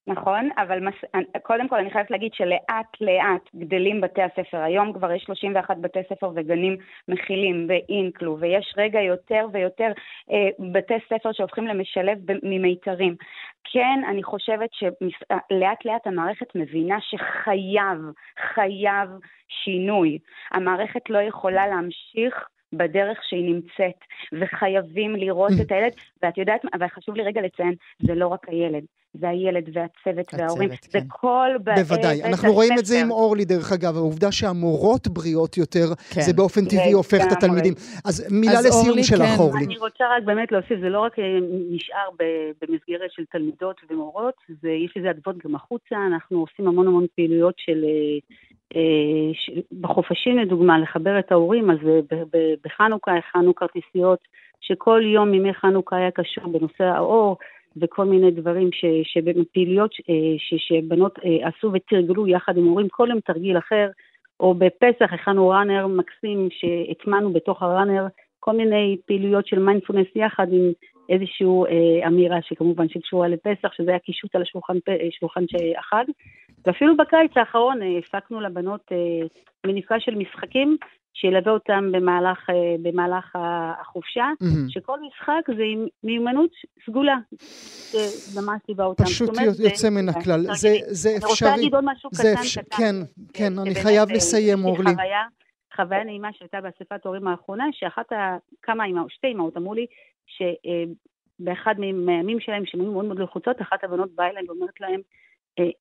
[0.09, 0.95] נכון, אבל מס...
[1.43, 4.59] קודם כל אני חייבת להגיד שלאט לאט גדלים בתי הספר.
[4.59, 6.77] היום כבר יש 31 בתי ספר וגנים
[7.09, 9.93] מכילים באינקלו, ויש רגע יותר ויותר
[10.31, 13.17] אה, בתי ספר שהופכים למשלב ממיתרים.
[13.73, 17.99] כן, אני חושבת שלאט לאט המערכת מבינה שחייב,
[18.55, 19.09] חייב
[19.49, 20.19] שינוי.
[20.51, 23.99] המערכת לא יכולה להמשיך בדרך שהיא נמצאת,
[24.41, 28.85] וחייבים לראות את הילד, ואת יודעת, אבל חשוב לי רגע לציין, זה לא רק הילד,
[29.21, 30.77] זה הילד והצוות וההורים, כן.
[30.91, 35.57] זה כל באי בוודאי, אנחנו רואים את זה עם אורלי דרך אגב, העובדה שהמורות בריאות
[35.57, 36.21] יותר, כן.
[36.21, 37.75] זה באופן טבעי הופך את התלמידים.
[38.05, 39.35] אז מילה אז לסיום שלך, כן.
[39.39, 39.65] אורלי.
[39.65, 41.25] אני רוצה רק באמת להוסיף, זה לא רק אה,
[41.71, 42.09] נשאר
[42.61, 47.55] במסגרת של תלמידות ומורות, זה, יש לזה אדוות גם החוצה, אנחנו עושים המון המון פעילויות
[47.59, 47.85] של...
[48.75, 51.79] אה, בחופשים לדוגמה, לחבר את ההורים, אז
[52.65, 54.19] בחנוכה הכנו כרטיסיות
[54.61, 57.37] שכל יום ימי חנוכה היה קשור בנושא האור
[57.77, 58.71] וכל מיני דברים,
[59.53, 63.89] פעילויות אה, שבנות אה, עשו ותרגלו יחד עם הורים, כל יום תרגיל אחר,
[64.41, 68.07] או בפסח הכנו ראנר מקסים שהטמנו בתוך הראנר
[68.41, 70.73] כל מיני פעילויות של מיינדפולנס יחד עם
[71.09, 71.47] איזושהי
[72.07, 74.77] אמירה שכמובן שקשורה לפסח, שזה היה קישוט על השולחן
[75.11, 75.45] שולחן.
[76.67, 79.27] ואפילו בקיץ האחרון אה, הפקנו לבנות אה,
[79.67, 80.77] מניפה של משחקים
[81.15, 83.37] שילווה אותם במהלך, אה, במהלך
[83.81, 84.69] החופשה, mm-hmm.
[84.69, 86.51] שכל משחק זה עם מיומנות
[86.87, 89.05] סגולה, שממש ליווה אותם.
[89.05, 91.17] פשוט אומרת, יוצא מן הכלל, זה, זה אפשרי.
[91.17, 92.77] אני רוצה להגיד עוד משהו קטן אפשר, קטן.
[92.77, 92.95] כן,
[93.33, 94.91] כן, אני חייב לסיים, אורלי.
[94.91, 95.23] חוויה,
[95.77, 98.37] חוויה נעימה שהייתה באספת ההורים האחרונה, שאחת ה...
[98.63, 99.87] כמה אימהות, שתי אימהות אמרו לי,
[100.27, 105.01] שבאחד מהימים שלהם, שהן היו מאוד מאוד לחוצות, אחת הבנות באה אליהם ואומרת להם,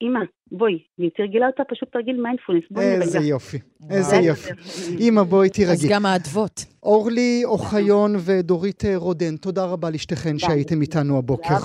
[0.02, 0.20] אימא,
[0.52, 3.02] בואי, והיא תרגלה אותה פשוט תרגיל מיינדפולנס, בואי נרגע.
[3.02, 3.58] איזה יופי,
[3.90, 4.50] איזה יופי.
[4.98, 5.74] אימא, בואי תירגעי.
[5.74, 6.66] אז גם האדוות.
[6.84, 11.56] אורלי אוחיון ודורית אה, רודן, תודה רבה לשתיכן שהייתם איתנו הבוקר.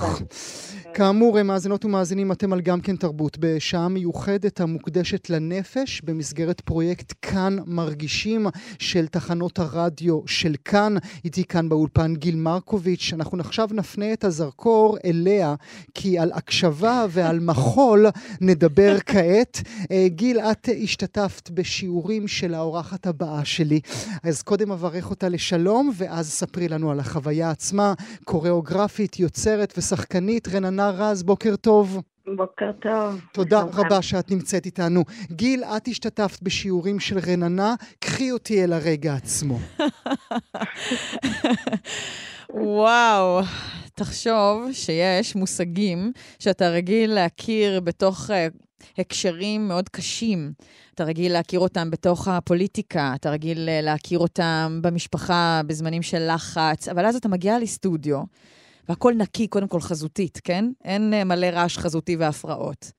[0.93, 7.57] כאמור, מאזינות ומאזינים, אתם על גם כן תרבות, בשעה מיוחדת המוקדשת לנפש, במסגרת פרויקט כאן
[7.65, 8.47] מרגישים
[8.79, 10.95] של תחנות הרדיו של כאן.
[11.25, 13.11] איתי כאן באולפן גיל מרקוביץ'.
[13.13, 15.55] אנחנו עכשיו נפנה את הזרקור אליה,
[15.93, 18.05] כי על הקשבה ועל מחול
[18.41, 19.61] נדבר כעת.
[19.91, 23.79] אה, גיל, את השתתפת בשיעורים של האורחת הבאה שלי,
[24.23, 30.47] אז קודם אברך אותה לשלום, ואז ספרי לנו על החוויה עצמה, קוריאוגרפית, יוצרת ושחקנית.
[30.47, 32.01] רננה ענת רז, בוקר טוב.
[32.35, 33.21] בוקר טוב.
[33.33, 35.03] תודה רבה שאת נמצאת איתנו.
[35.31, 39.59] גיל, את השתתפת בשיעורים של רננה, קחי אותי אל הרגע עצמו.
[42.53, 43.41] וואו,
[43.95, 48.33] תחשוב שיש מושגים שאתה רגיל להכיר בתוך uh,
[48.97, 50.53] הקשרים מאוד קשים.
[50.95, 56.87] אתה רגיל להכיר אותם בתוך הפוליטיקה, אתה רגיל uh, להכיר אותם במשפחה, בזמנים של לחץ,
[56.87, 58.23] אבל אז אתה מגיע לסטודיו.
[58.91, 60.65] והכל נקי, קודם כל חזותית, כן?
[60.83, 62.91] אין אה, מלא רעש חזותי והפרעות.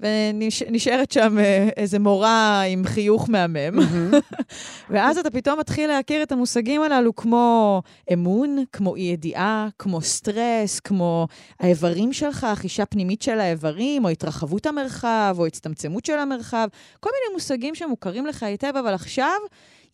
[0.00, 4.10] ונשארת שם אה, איזה מורה עם חיוך מהמם.
[4.90, 11.26] ואז אתה פתאום מתחיל להכיר את המושגים הללו כמו אמון, כמו אי-ידיעה, כמו סטרס, כמו
[11.60, 16.68] האיברים שלך, החישה פנימית של האיברים, או התרחבות המרחב, או הצטמצמות של המרחב.
[17.00, 19.38] כל מיני מושגים שמוכרים לך היטב, אבל עכשיו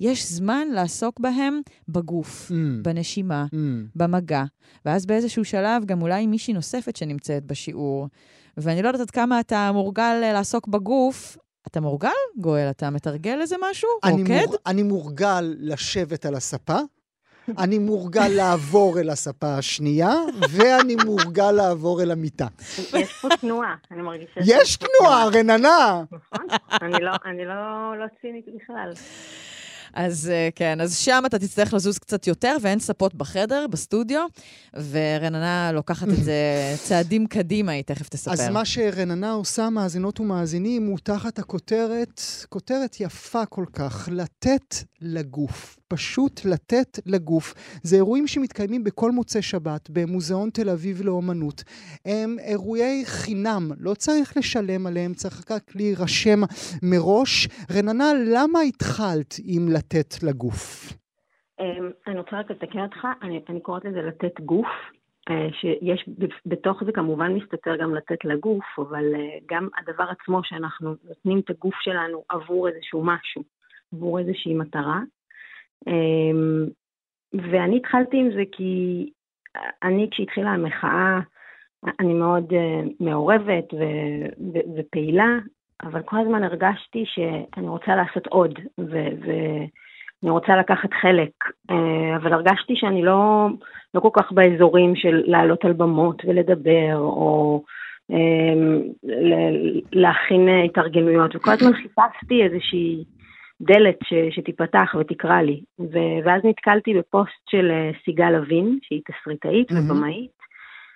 [0.02, 2.54] יש זמן לעסוק בהם בגוף, mm.
[2.82, 3.56] בנשימה, mm.
[3.96, 4.44] במגע.
[4.84, 8.08] ואז באיזשהו שלב גם אולי מישהי נוספת שנמצאת בשיעור.
[8.56, 11.36] ואני לא יודעת עד כמה אתה מורגל אה, לעסוק בגוף.
[11.66, 12.70] אתה מורגל, גואל?
[12.70, 13.88] אתה מתרגל איזה משהו?
[14.04, 14.46] אני רוקד?
[14.46, 16.78] מור, אני מורגל לשבת על הספה.
[17.58, 20.14] אני מורגל לעבור אל הספה השנייה,
[20.50, 22.46] ואני מורגל לעבור אל המיטה.
[22.78, 24.40] יש פה תנועה, אני מרגישה...
[24.44, 26.02] יש תנועה, רננה.
[26.32, 26.48] נכון,
[26.82, 27.12] אני לא,
[27.46, 28.92] לא, לא צינית בכלל.
[29.94, 34.26] אז אה, כן, אז שם אתה תצטרך לזוז קצת יותר, ואין ספות בחדר, בסטודיו,
[34.90, 36.34] ורננה לוקחת את זה
[36.88, 38.32] צעדים קדימה, היא תכף תספר.
[38.32, 45.78] אז מה שרננה עושה, מאזינות ומאזינים, הוא תחת הכותרת, כותרת יפה כל כך, לתת לגוף.
[45.92, 47.54] פשוט לתת לגוף.
[47.82, 51.62] זה אירועים שמתקיימים בכל מוצאי שבת במוזיאון תל אביב לאומנות.
[52.06, 56.40] הם אירועי חינם, לא צריך לשלם עליהם, צריך רק להירשם
[56.82, 57.48] מראש.
[57.76, 60.92] רננה, למה התחלת עם לתת לגוף?
[61.60, 64.66] אמ, אני רוצה רק לתקן אותך, אני, אני קוראת לזה לתת גוף.
[65.30, 66.08] אה, שיש
[66.46, 71.50] בתוך זה כמובן מסתתר גם לתת לגוף, אבל אה, גם הדבר עצמו שאנחנו נותנים את
[71.50, 73.42] הגוף שלנו עבור איזשהו משהו,
[73.92, 75.00] עבור איזושהי מטרה.
[75.86, 76.66] אמ,
[77.34, 79.10] ואני התחלתי עם זה כי
[79.82, 81.20] אני, כשהתחילה המחאה
[82.00, 85.38] אני מאוד uh, מעורבת ו- ו- ופעילה,
[85.82, 91.30] אבל כל הזמן הרגשתי שאני רוצה לעשות עוד, ואני רוצה לקחת חלק,
[91.70, 91.74] uh,
[92.16, 93.48] אבל הרגשתי שאני לא,
[93.94, 97.62] לא כל כך באזורים של לעלות על במות ולדבר, או
[98.12, 99.06] uh,
[99.92, 103.04] להכין התארגנויות, וכל הזמן חיפשתי איזושהי
[103.60, 105.62] דלת ש, שתיפתח ותקרא לי.
[105.80, 107.70] ו, ואז נתקלתי בפוסט של
[108.04, 109.74] סיגל לוין, שהיא תסריטאית mm-hmm.
[109.74, 110.42] ובמאית,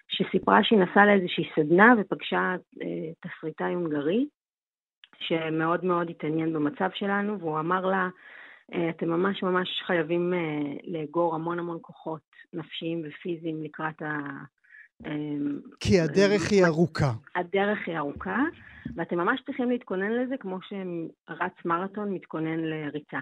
[0.09, 4.27] שסיפרה שהיא נסעה לאיזושהי סדנה ופגשה אה, תסריטאי הונגרי,
[5.19, 8.09] שמאוד מאוד התעניין במצב שלנו, והוא אמר לה,
[8.75, 12.21] אה, אתם ממש ממש חייבים אה, לאגור המון המון כוחות
[12.53, 14.19] נפשיים ופיזיים לקראת ה...
[15.80, 17.12] כי הדרך היא ארוכה.
[17.35, 18.38] הדרך היא ארוכה,
[18.96, 23.18] ואתם ממש צריכים להתכונן לזה כמו שרץ מרתון מתכונן לריצה.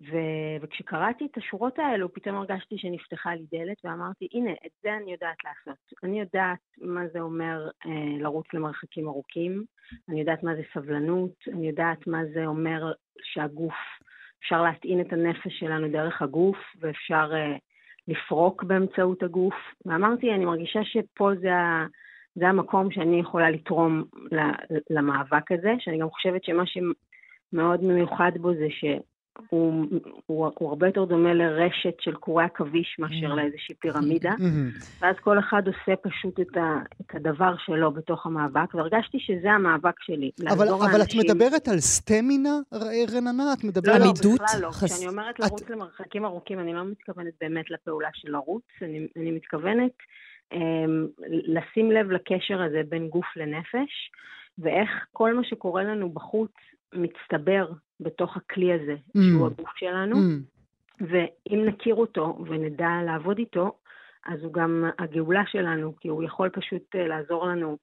[0.00, 5.12] ו- וכשקראתי את השורות האלו, פתאום הרגשתי שנפתחה לי דלת ואמרתי, הנה, את זה אני
[5.12, 5.78] יודעת לעשות.
[6.02, 9.64] אני יודעת מה זה אומר אה, לרוץ למרחקים ארוכים,
[10.08, 12.92] אני יודעת מה זה סבלנות, אני יודעת מה זה אומר
[13.22, 13.74] שהגוף,
[14.40, 17.56] אפשר להטעין את הנפש שלנו דרך הגוף, ואפשר אה,
[18.08, 19.54] לפרוק באמצעות הגוף.
[19.86, 21.50] ואמרתי, אני מרגישה שפה זה,
[22.34, 24.04] זה המקום שאני יכולה לתרום
[24.90, 28.84] למאבק הזה, שאני גם חושבת שמה שמאוד מיוחד בו זה ש...
[29.48, 29.86] הוא,
[30.26, 33.36] הוא, הוא הרבה יותר דומה לרשת של קורי עכביש מאשר mm-hmm.
[33.36, 35.00] לאיזושהי פירמידה, mm-hmm.
[35.00, 40.00] ואז כל אחד עושה פשוט את, ה, את הדבר שלו בתוך המאבק, והרגשתי שזה המאבק
[40.00, 40.30] שלי.
[40.48, 42.58] אבל, אבל את מדברת על סטמינה,
[43.14, 43.52] רננה?
[43.52, 44.40] את מדברת על עמידות?
[44.40, 44.70] לא, לא, לא.
[44.70, 44.92] חס...
[44.92, 45.70] כשאני אומרת לרוץ את...
[45.70, 49.92] למרחקים ארוכים, אני לא מתכוונת באמת לפעולה של לרוץ, אני, אני מתכוונת
[50.52, 54.10] אמ, לשים לב לקשר הזה בין גוף לנפש,
[54.58, 56.52] ואיך כל מה שקורה לנו בחוץ
[56.94, 59.20] מצטבר בתוך הכלי הזה, mm.
[59.22, 61.00] שהוא הגוף שלנו, mm.
[61.00, 63.72] ואם נכיר אותו ונדע לעבוד איתו,
[64.26, 67.78] אז הוא גם הגאולה שלנו, כי הוא יכול פשוט אה, לעזור לנו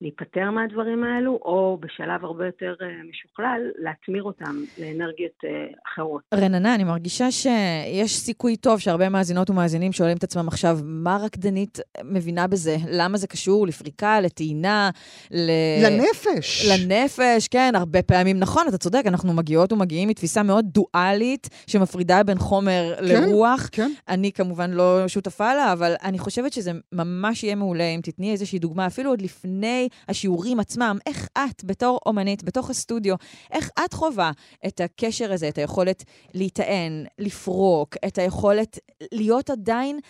[0.00, 5.50] להיפטר מהדברים האלו, או בשלב הרבה יותר אה, משוכלל, להטמיר אותם לאנרגיות אה,
[5.86, 6.22] אחרות.
[6.34, 11.78] רננה, אני מרגישה שיש סיכוי טוב שהרבה מאזינות ומאזינים שואלים את עצמם עכשיו, מה רקדנית
[12.04, 12.76] מבינה בזה?
[12.90, 14.90] למה זה קשור לפריקה, לטעינה,
[15.30, 15.50] ל...
[15.84, 16.68] לנפש.
[16.70, 18.38] לנפש, כן, הרבה פעמים.
[18.38, 23.68] נכון, אתה צודק, אנחנו מגיעות ומגיעים מתפיסה מאוד דואלית, שמפרידה בין חומר כן, לרוח.
[23.72, 23.90] כן.
[24.08, 28.58] אני כמובן לא שותפה לה, אבל אני חושבת שזה ממש יהיה מעולה אם תתני איזושהי
[28.58, 33.14] דוגמה, אפילו עוד לפני השיעורים עצמם, איך את, בתור אומנית, בתוך הסטודיו,
[33.52, 34.30] איך את חווה
[34.66, 38.78] את הקשר הזה, את היכולת להיטען, לפרוק, את היכולת
[39.12, 40.00] להיות עדיין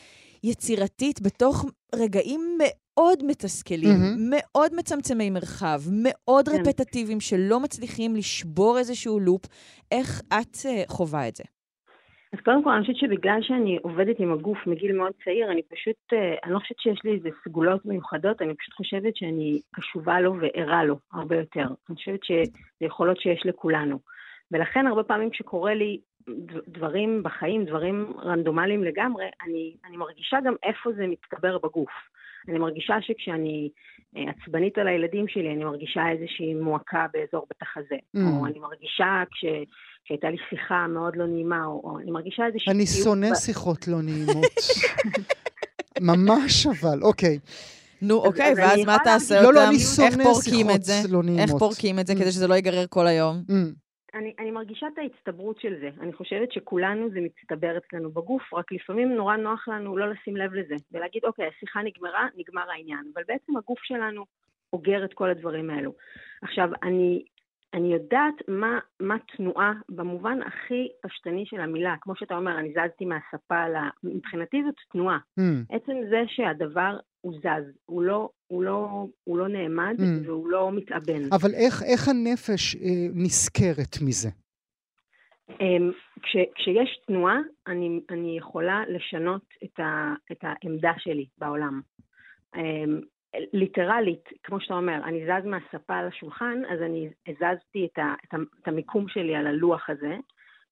[0.44, 1.64] יצירתית בתוך
[1.94, 4.16] רגעים מאוד מתסכלים, mm-hmm.
[4.30, 6.60] מאוד מצמצמי מרחב, מאוד כן.
[6.60, 9.42] רפטטיביים, שלא מצליחים לשבור איזשהו לופ.
[9.90, 11.44] איך את uh, חווה את זה?
[12.32, 15.96] אז קודם כל, אני חושבת שבגלל שאני עובדת עם הגוף מגיל מאוד צעיר, אני פשוט,
[16.12, 20.34] אה, אני לא חושבת שיש לי איזה סגולות מיוחדות, אני פשוט חושבת שאני קשובה לו
[20.40, 21.64] וערה לו הרבה יותר.
[21.88, 23.98] אני חושבת שזה יכולות שיש לכולנו.
[24.50, 26.00] ולכן הרבה פעמים כשקורה לי
[26.68, 31.90] דברים בחיים, דברים רנדומליים לגמרי, אני, אני מרגישה גם איפה זה מתקבר בגוף.
[32.48, 33.70] אני מרגישה שכשאני
[34.16, 37.96] אה, עצבנית על הילדים שלי, אני מרגישה איזושהי מועקה באזור בית החזה.
[38.16, 38.20] Mm.
[38.20, 39.44] או אני מרגישה כש...
[40.04, 42.72] שהייתה לי שיחה מאוד לא נעימה, או, או אני מרגישה איזושהי...
[42.72, 43.34] אני שונא ב...
[43.34, 44.54] שיחות לא נעימות.
[46.00, 47.38] ממש אבל, אוקיי.
[48.02, 49.44] נו, אוקיי, ואז מה תעשה אותם?
[49.44, 51.40] לא, לא, אני שונא שיחות לא נעימות.
[51.40, 53.42] איך פורקים את זה כדי שזה לא ייגרר כל היום?
[54.14, 55.90] אני, אני מרגישה את ההצטברות של זה.
[56.00, 60.54] אני חושבת שכולנו זה מצטבר אצלנו בגוף, רק לפעמים נורא נוח לנו לא לשים לב
[60.54, 63.10] לזה, ולהגיד, אוקיי, השיחה נגמרה, נגמר העניין.
[63.14, 64.24] אבל בעצם הגוף שלנו
[64.72, 65.92] אוגר את כל הדברים האלו.
[66.42, 67.24] עכשיו, אני,
[67.74, 71.94] אני יודעת מה, מה תנועה במובן הכי פשטני של המילה.
[72.00, 73.76] כמו שאתה אומר, אני זזתי מהספה ל...
[74.04, 75.18] מבחינתי זאת תנועה.
[75.40, 75.42] Mm.
[75.70, 80.26] עצם זה שהדבר הוא זז, הוא לא, הוא לא, הוא לא נעמד mm.
[80.26, 81.32] והוא לא מתאבן.
[81.32, 84.28] אבל איך, איך הנפש אה, נזכרת מזה?
[85.50, 91.80] אה, כש, כשיש תנועה, אני, אני יכולה לשנות את, ה, את העמדה שלי בעולם.
[92.56, 92.84] אה,
[93.52, 98.36] ליטרלית, כמו שאתה אומר, אני זז מהספה לשולחן, אז אני הזזתי את, ה, את, ה,
[98.62, 100.16] את המיקום שלי על הלוח הזה,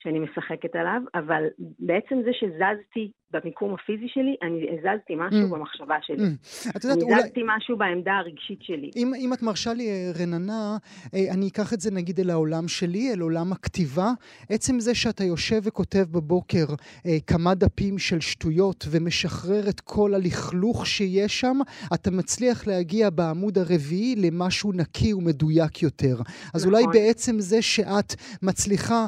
[0.03, 5.55] שאני משחקת עליו, אבל בעצם זה שזזתי במיקום הפיזי שלי, אני הזזתי משהו mm.
[5.55, 6.17] במחשבה שלי.
[6.17, 6.71] Mm.
[6.77, 7.15] את יודעת, אני אולי...
[7.15, 8.91] הזזתי משהו בעמדה הרגשית שלי.
[8.97, 10.77] אם, אם את מרשה לי, אה, רננה,
[11.15, 14.11] אה, אני אקח את זה נגיד אל העולם שלי, אל עולם הכתיבה.
[14.49, 16.67] עצם זה שאתה יושב וכותב בבוקר
[17.07, 21.59] אה, כמה דפים של שטויות ומשחרר את כל הלכלוך שיש שם,
[21.95, 26.17] אתה מצליח להגיע בעמוד הרביעי למשהו נקי ומדויק יותר.
[26.55, 26.75] אז נכון.
[26.75, 29.07] אולי בעצם זה שאת מצליחה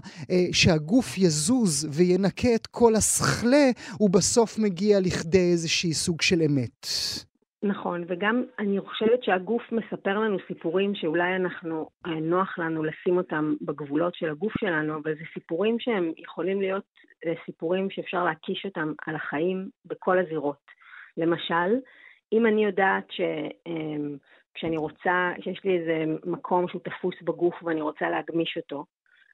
[0.52, 6.86] שהגוף יזוז וינקה את כל הסכלה, הוא בסוף מגיע לכדי איזשהי סוג של אמת.
[7.62, 13.54] נכון, וגם אני חושבת שהגוף מספר לנו סיפורים שאולי אנחנו, אה, נוח לנו לשים אותם
[13.62, 16.84] בגבולות של הגוף שלנו, אבל זה סיפורים שהם יכולים להיות
[17.26, 20.64] אה, סיפורים שאפשר להקיש אותם על החיים בכל הזירות.
[21.16, 21.70] למשל,
[22.32, 28.10] אם אני יודעת שכשאני אמ, רוצה, שיש לי איזה מקום שהוא תפוס בגוף ואני רוצה
[28.10, 28.84] להגמיש אותו,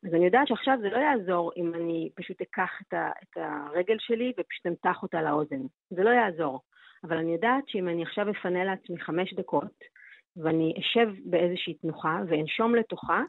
[0.04, 3.96] אז אני יודעת שעכשיו זה לא יעזור אם אני פשוט אקח את, ה, את הרגל
[3.98, 5.60] שלי ופשוט אמתח אותה לאוזן.
[5.90, 6.60] זה לא יעזור.
[7.04, 9.84] אבל אני יודעת שאם אני עכשיו אפנה לעצמי חמש דקות,
[10.36, 13.22] ואני אשב באיזושהי תנוחה ואנשום לתוכה,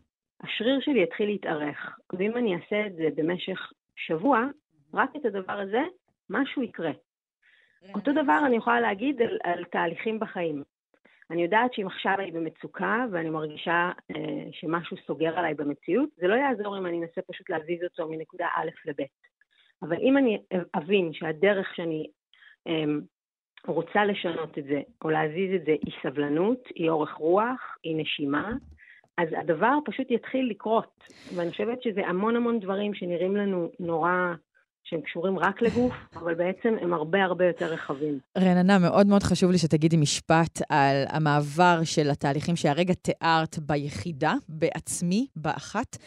[0.44, 2.00] השריר שלי יתחיל להתארך.
[2.14, 4.46] ואם אני אעשה את זה במשך שבוע,
[4.94, 5.82] רק את הדבר הזה,
[6.30, 6.92] משהו יקרה.
[7.94, 10.64] אותו דבר אני יכולה להגיד על, על תהליכים בחיים.
[11.32, 16.36] אני יודעת שאם עכשיו אני במצוקה ואני מרגישה אה, שמשהו סוגר עליי במציאות, זה לא
[16.36, 19.06] יעזור אם אני אנסה פשוט להזיז אותו מנקודה א' לב'.
[19.82, 20.42] אבל אם אני
[20.78, 22.08] אבין שהדרך שאני
[22.68, 22.84] אה,
[23.68, 28.52] רוצה לשנות את זה, או להזיז את זה, היא סבלנות, היא אורך רוח, היא נשימה,
[29.18, 31.04] אז הדבר פשוט יתחיל לקרות.
[31.36, 34.34] ואני חושבת שזה המון המון דברים שנראים לנו נורא
[34.90, 38.20] שהם קשורים רק לגוף, אבל בעצם הם הרבה הרבה יותר רחבים.
[38.38, 45.28] רננה, מאוד מאוד חשוב לי שתגידי משפט על המעבר של התהליכים שהרגע תיארת ביחידה, בעצמי,
[45.36, 45.98] באחת.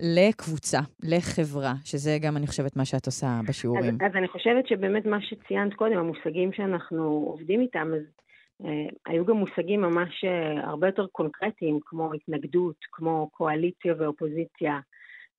[0.00, 3.94] לקבוצה, לחברה, שזה גם, אני חושבת, מה שאת עושה בשיעורים.
[4.00, 8.02] אז, אז אני חושבת שבאמת מה שציינת קודם, המושגים שאנחנו עובדים איתם, אז
[8.64, 14.80] אה, היו גם מושגים ממש אה, הרבה יותר קונקרטיים, כמו התנגדות, כמו קואליציה ואופוזיציה, אה,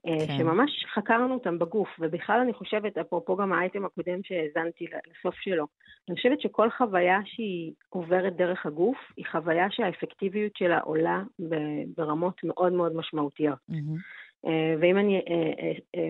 [0.05, 0.37] כן.
[0.37, 5.65] שממש חקרנו אותם בגוף, ובכלל אני חושבת, אפרופו גם האייטם הקודם שהאזנתי לסוף שלו,
[6.09, 11.23] אני חושבת שכל חוויה שהיא עוברת דרך הגוף, היא חוויה שהאפקטיביות שלה עולה
[11.97, 13.57] ברמות מאוד מאוד משמעותיות.
[13.71, 14.47] Mm-hmm.
[14.81, 15.21] ואם אני...
[15.29, 16.01] אה,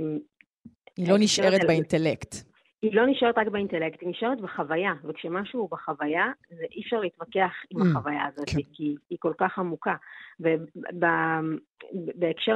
[0.97, 2.52] היא לא נשארת באינטלקט.
[2.83, 7.51] היא לא נשארת רק באינטלקט, היא נשארת בחוויה, וכשמשהו הוא בחוויה, זה אי אפשר להתווכח
[7.69, 8.61] עם mm, החוויה הזאת, כן.
[8.73, 9.95] כי היא כל כך עמוקה.
[10.39, 10.57] ובהקשר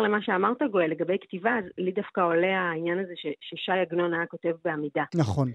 [0.02, 4.54] למה שאמרת, גואל, לגבי כתיבה, אז לי דווקא עולה העניין הזה ששי עגנון היה כותב
[4.66, 5.04] בעמידה.
[5.16, 5.52] נכון.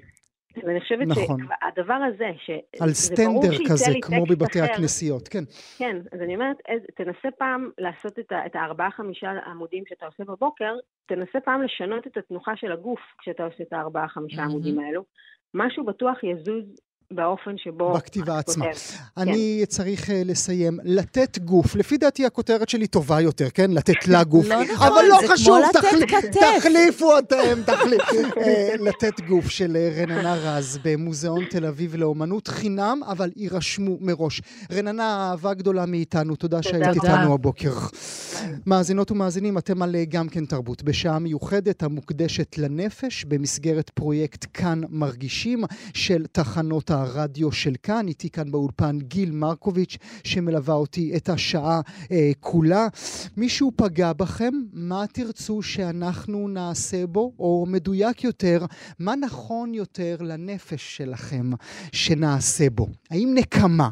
[0.57, 1.41] ואני חושבת נכון.
[1.41, 2.51] שהדבר הזה, ש...
[2.81, 5.45] על סטנדר כזה, כמו בבתי אחר, הכנסיות, כן.
[5.79, 6.57] כן, אז אני אומרת,
[6.97, 10.75] תנסה פעם לעשות את, את הארבעה-חמישה עמודים שאתה עושה בבוקר,
[11.07, 14.51] תנסה פעם לשנות את התנוחה של הגוף כשאתה עושה את הארבעה-חמישה mm-hmm.
[14.51, 15.05] עמודים האלו.
[15.55, 16.65] משהו בטוח יזוז
[17.15, 17.93] באופן שבו...
[17.93, 18.65] בכתיבה עצמה.
[18.65, 18.73] כן.
[19.17, 20.79] אני צריך uh, לסיים.
[20.85, 23.71] לתת גוף, לפי דעתי הכותרת שלי טובה יותר, כן?
[23.71, 24.47] לתת לה גוף.
[24.47, 26.41] לא נכון, אבל לא זה חשוב, כמו לתת כתף.
[26.59, 28.41] תחליפו אתם, תחליפו.
[28.41, 28.43] uh,
[28.89, 34.43] לתת גוף של uh, רננה רז במוזיאון תל אביב לאומנות חינם, אבל יירשמו מראש.
[34.73, 37.73] רננה, אהבה גדולה מאיתנו, תודה שהיית איתנו הבוקר.
[38.67, 45.65] מאזינות ומאזינים, אתם על גם כן תרבות, בשעה מיוחדת המוקדשת לנפש, במסגרת פרויקט כאן מרגישים
[45.95, 46.91] של תחנות.
[46.91, 51.81] הרדיו של כאן, איתי כאן באולפן גיל מרקוביץ', שמלווה אותי את השעה
[52.13, 52.87] אה, כולה.
[53.37, 54.55] מישהו פגע בכם?
[54.73, 57.33] מה תרצו שאנחנו נעשה בו?
[57.39, 58.67] או מדויק יותר,
[58.99, 61.51] מה נכון יותר לנפש שלכם
[61.93, 62.89] שנעשה בו?
[63.11, 63.89] האם נקמה?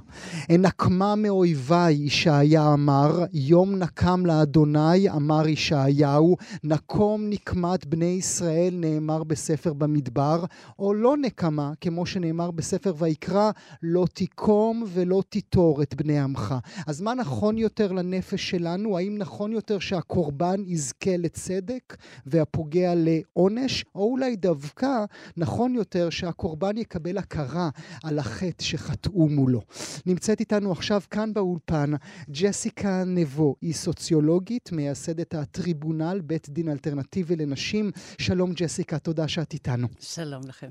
[0.50, 9.72] נקמה מאויביי, ישעיה אמר, יום נקם לאדוני, אמר ישעיהו, נקום נקמת בני ישראל, נאמר בספר
[9.72, 10.44] במדבר,
[10.78, 13.50] או לא נקמה, כמו שנאמר בספר ויקרא,
[13.82, 16.54] לא תיקום ולא תיטור את בני עמך.
[16.86, 18.98] אז מה נכון יותר לנפש שלנו?
[18.98, 23.84] האם נכון יותר שהקורבן יזכה לצדק והפוגע לעונש?
[23.94, 25.04] או אולי דווקא
[25.36, 27.68] נכון יותר שהקורבן יקבל הכרה
[28.04, 29.60] על החטא שחטאו מולו.
[30.06, 31.92] נמצאת איתנו עכשיו כאן באולפן
[32.30, 34.29] ג'סיקה נבו, היא סוציולוגית,
[34.72, 37.90] מייסדת הטריבונל, בית דין אלטרנטיבי לנשים.
[38.18, 39.88] שלום ג'סיקה, תודה שאת איתנו.
[40.00, 40.68] שלום לכם.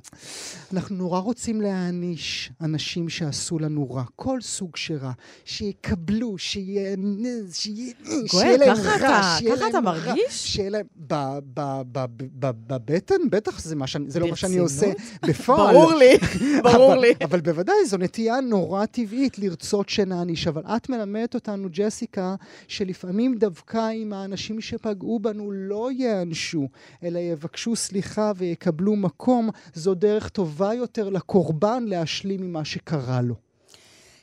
[0.74, 5.12] אנחנו נורא רוצים להעניש אנשים שעשו לנו רע, כל סוג של רע,
[5.46, 10.54] שיקבלו, שיהיה להם רע, שיהיה להם אתה מרגיש?
[10.54, 10.86] שיהיה להם,
[12.68, 13.76] בבטן, בטח זה
[14.20, 14.92] לא מה שאני עושה
[15.28, 15.74] בפועל.
[15.74, 16.18] ברור לי,
[16.64, 17.14] ברור לי.
[17.24, 20.48] אבל בוודאי, זו נטייה נורא טבעית לרצות שנעניש.
[20.48, 22.36] אבל את מלמדת אותנו, ג'סיקה,
[22.68, 26.68] שלפעמים דווקא אם האנשים שפגעו בנו לא ייענשו,
[27.04, 33.36] אלא יבקשו סליחה ויקבלו מקום, זו דרך טובה יותר לקורבן להשלים עם מה שקרה לו.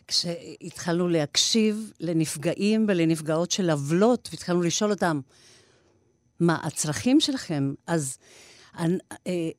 [0.09, 5.20] כשהתחלנו להקשיב לנפגעים ולנפגעות של עוולות, והתחלנו לשאול אותם,
[6.41, 7.74] מה הצרכים שלכם?
[7.87, 8.18] אז
[8.77, 9.51] אה,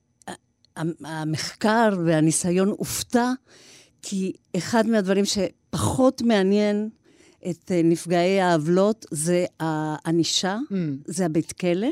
[1.03, 3.31] המחקר והניסיון הופתע,
[4.01, 6.89] כי אחד מהדברים שפחות מעניין
[7.49, 10.73] את אה, נפגעי העוולות זה הענישה, mm.
[11.05, 11.87] זה הבית כלא.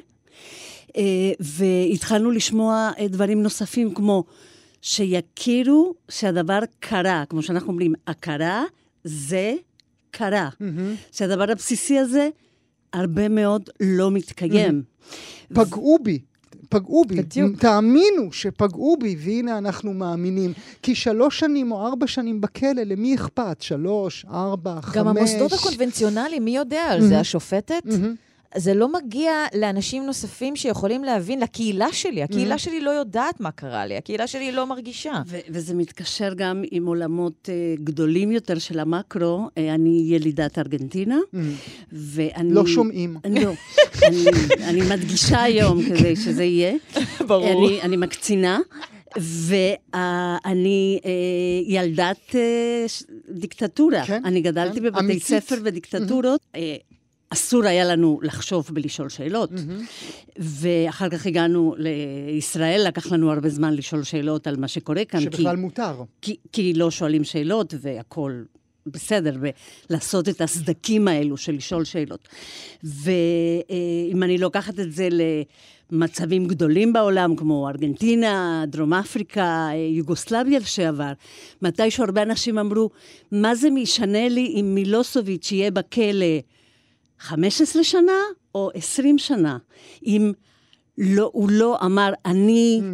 [0.97, 4.23] אה, והתחלנו לשמוע דברים נוספים כמו
[4.81, 8.63] שיכירו שהדבר קרה, כמו שאנחנו אומרים, הכרה
[9.03, 9.55] זה
[10.11, 10.49] קרה.
[10.53, 11.11] Mm-hmm.
[11.11, 12.29] שהדבר הבסיסי הזה
[12.93, 14.83] הרבה מאוד לא מתקיים.
[14.83, 15.55] Mm-hmm.
[15.55, 16.19] פגעו בי.
[16.69, 17.59] פגעו בי, בדיוק.
[17.59, 20.53] תאמינו שפגעו בי, והנה אנחנו מאמינים.
[20.81, 23.61] כי שלוש שנים או ארבע שנים בכלא, למי אכפת?
[23.61, 24.95] שלוש, ארבע, חמש.
[24.95, 27.19] גם המוסדות הקונבנציונליים, מי יודע על זה?
[27.19, 27.83] השופטת?
[28.55, 32.23] זה לא מגיע לאנשים נוספים שיכולים להבין, לקהילה שלי.
[32.23, 32.57] הקהילה mm-hmm.
[32.57, 35.21] שלי לא יודעת מה קרה לי, הקהילה שלי לא מרגישה.
[35.27, 39.47] ו- וזה מתקשר גם עם עולמות uh, גדולים יותר של המקרו.
[39.47, 41.37] Uh, אני ילידת ארגנטינה, mm-hmm.
[41.91, 42.53] ואני...
[42.53, 43.17] לא שומעים.
[43.29, 43.51] לא.
[44.03, 44.25] אני,
[44.63, 46.73] אני מדגישה היום כדי שזה יהיה.
[47.27, 47.67] ברור.
[47.67, 48.59] אני, אני מקצינה.
[49.17, 51.07] ואני uh,
[51.71, 52.35] ילדת uh,
[53.29, 54.05] דיקטטורה.
[54.05, 55.23] כן, אני גדלתי כן, בבתי אמיתית.
[55.23, 56.41] ספר ודיקטטורות.
[57.35, 59.51] אסור היה לנו לחשוב ולשאול שאלות.
[59.51, 60.39] Mm-hmm.
[60.39, 65.21] ואחר כך הגענו לישראל, לקח לנו הרבה זמן לשאול שאלות על מה שקורה כאן.
[65.21, 66.03] שבכלל כי, מותר.
[66.21, 68.45] כי, כי לא שואלים שאלות והכול
[68.85, 69.35] בסדר,
[69.89, 72.27] ולעשות את הסדקים האלו של לשאול שאלות.
[72.83, 75.09] ואם אני לוקחת את זה
[75.91, 81.11] למצבים גדולים בעולם, כמו ארגנטינה, דרום אפריקה, יוגוסלביה לשעבר,
[81.61, 82.89] מתישהו הרבה אנשים אמרו,
[83.31, 86.25] מה זה משנה לי אם מילוסוביץ' יהיה בכלא
[87.19, 88.11] 15 שנה
[88.55, 89.57] או 20 שנה,
[90.05, 90.31] אם
[90.97, 92.85] לא, הוא לא אמר, אני mm.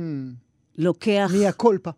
[0.78, 1.32] לוקח...
[1.34, 1.90] מי הקולפה.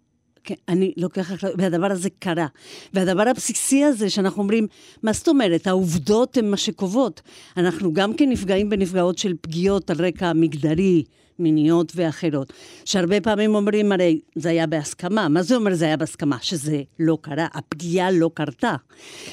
[0.44, 2.48] כן, אני לוקח, והדבר הזה קרה.
[2.94, 4.68] והדבר הבסיסי הזה שאנחנו אומרים,
[5.04, 5.68] מה זאת אומרת?
[5.68, 7.22] העובדות הן מה שקובעות.
[7.58, 11.04] אנחנו גם כן נפגעים ונפגעות של פגיעות על רקע מגדרי,
[11.40, 12.54] מיניות ואחרות.
[12.86, 15.28] שהרבה פעמים אומרים, הרי זה היה בהסכמה.
[15.28, 16.38] מה זה אומר זה היה בהסכמה?
[16.42, 18.76] שזה לא קרה, הפגיעה לא קרתה.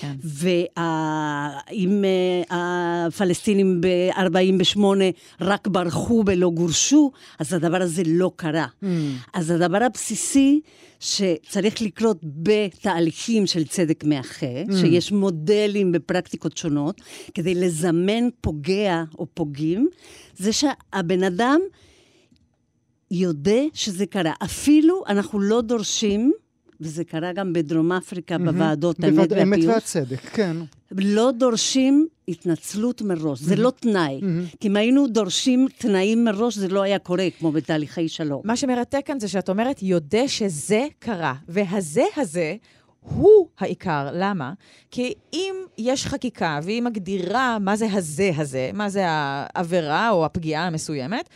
[0.00, 0.12] כן.
[0.24, 4.80] ואם uh, הפלסטינים ב-48'
[5.40, 8.66] רק ברחו ולא גורשו, אז הדבר הזה לא קרה.
[8.82, 8.86] Mm.
[9.34, 10.60] אז הדבר הבסיסי...
[11.00, 14.72] שצריך לקרות בתהליכים של צדק מאחה, mm.
[14.80, 17.00] שיש מודלים בפרקטיקות שונות,
[17.34, 19.88] כדי לזמן פוגע או פוגעים,
[20.36, 21.60] זה שהבן אדם
[23.10, 24.32] יודע שזה קרה.
[24.44, 26.32] אפילו אנחנו לא דורשים,
[26.80, 28.38] וזה קרה גם בדרום אפריקה, mm-hmm.
[28.38, 29.42] בוועדות האמת והפיוס.
[29.42, 30.56] אמת והצדק, כן.
[30.90, 33.44] לא דורשים התנצלות מראש, mm-hmm.
[33.44, 34.20] זה לא תנאי.
[34.20, 34.56] Mm-hmm.
[34.60, 38.42] כי אם היינו דורשים תנאים מראש, זה לא היה קורה, כמו בתהליכי שלום.
[38.44, 42.56] מה שמרתק כאן זה שאת אומרת, יודע שזה קרה, והזה הזה...
[43.00, 44.08] הוא העיקר.
[44.12, 44.52] למה?
[44.90, 50.66] כי אם יש חקיקה והיא מגדירה מה זה הזה הזה, מה זה העבירה או הפגיעה
[50.66, 51.28] המסוימת,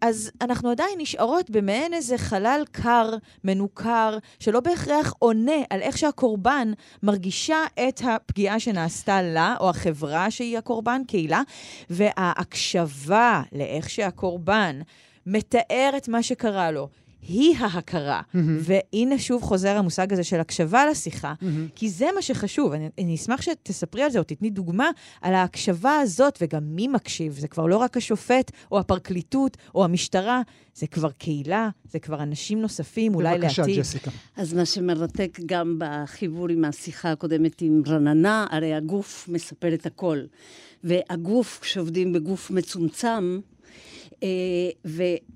[0.00, 3.10] אז אנחנו עדיין נשארות במעין איזה חלל קר,
[3.44, 6.72] מנוכר, שלא בהכרח עונה על איך שהקורבן
[7.02, 11.42] מרגישה את הפגיעה שנעשתה לה, או החברה שהיא הקורבן, קהילה,
[11.90, 14.80] וההקשבה לאיך שהקורבן
[15.26, 16.88] מתאר את מה שקרה לו,
[17.28, 18.20] היא ההכרה.
[18.20, 18.38] Mm-hmm.
[18.60, 21.46] והנה שוב חוזר המושג הזה של הקשבה לשיחה, mm-hmm.
[21.74, 22.72] כי זה מה שחשוב.
[22.72, 24.90] אני, אני אשמח שתספרי על זה או תתני דוגמה
[25.20, 27.38] על ההקשבה הזאת, וגם מי מקשיב.
[27.38, 30.42] זה כבר לא רק השופט או הפרקליטות או המשטרה,
[30.74, 33.64] זה כבר קהילה, זה כבר אנשים נוספים, אולי לעתיד.
[33.64, 34.10] בבקשה, ג'סיקה.
[34.36, 40.18] אז מה שמרתק גם בחיבור עם השיחה הקודמת עם רננה, הרי הגוף מספר את הכל.
[40.84, 43.40] והגוף, כשעובדים בגוף מצומצם,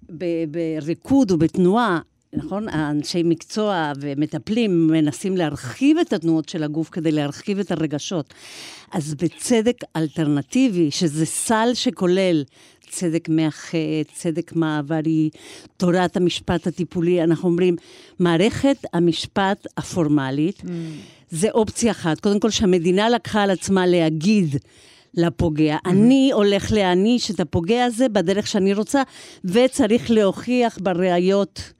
[0.09, 2.01] ובריקוד ובתנועה,
[2.32, 2.68] נכון?
[2.68, 8.35] האנשי מקצוע ומטפלים מנסים להרחיב את התנועות של הגוף כדי להרחיב את הרגשות.
[8.93, 12.45] אז בצדק אלטרנטיבי, שזה סל שכולל
[12.91, 13.78] צדק מאחה,
[14.14, 15.30] צדק מעברי,
[15.76, 17.76] תורת המשפט הטיפולי, אנחנו אומרים,
[18.18, 20.64] מערכת המשפט הפורמלית, mm.
[21.30, 22.20] זה אופציה אחת.
[22.20, 24.57] קודם כל, שהמדינה לקחה על עצמה להגיד
[25.17, 25.77] לפוגע.
[25.77, 25.91] Mm-hmm.
[25.91, 29.03] אני הולך להעניש את הפוגע הזה בדרך שאני רוצה,
[29.45, 31.73] וצריך להוכיח בראיות,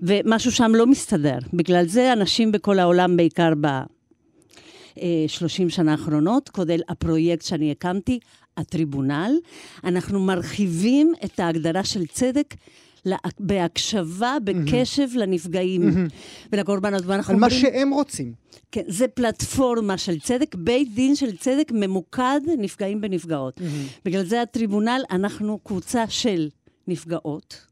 [0.00, 1.38] ומשהו שם לא מסתדר.
[1.54, 3.66] בגלל זה אנשים בכל העולם, בעיקר ב...
[5.26, 8.18] 30 שנה האחרונות, כולל הפרויקט שאני הקמתי,
[8.56, 9.32] הטריבונל.
[9.84, 12.54] אנחנו מרחיבים את ההגדרה של צדק
[13.40, 15.18] בהקשבה, בקשב mm-hmm.
[15.18, 16.48] לנפגעים mm-hmm.
[16.52, 17.02] ולקורבנות.
[17.28, 17.36] על.
[17.36, 18.32] מה שהם רוצים.
[18.72, 23.58] כן, זה פלטפורמה של צדק, בית דין של צדק ממוקד נפגעים בנפגעות.
[23.58, 24.00] Mm-hmm.
[24.04, 26.48] בגלל זה הטריבונל, אנחנו קבוצה של
[26.88, 27.66] נפגעות,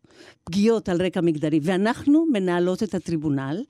[0.45, 3.62] פגיעות על רקע מגדרי, ואנחנו מנהלות את הטריבונל,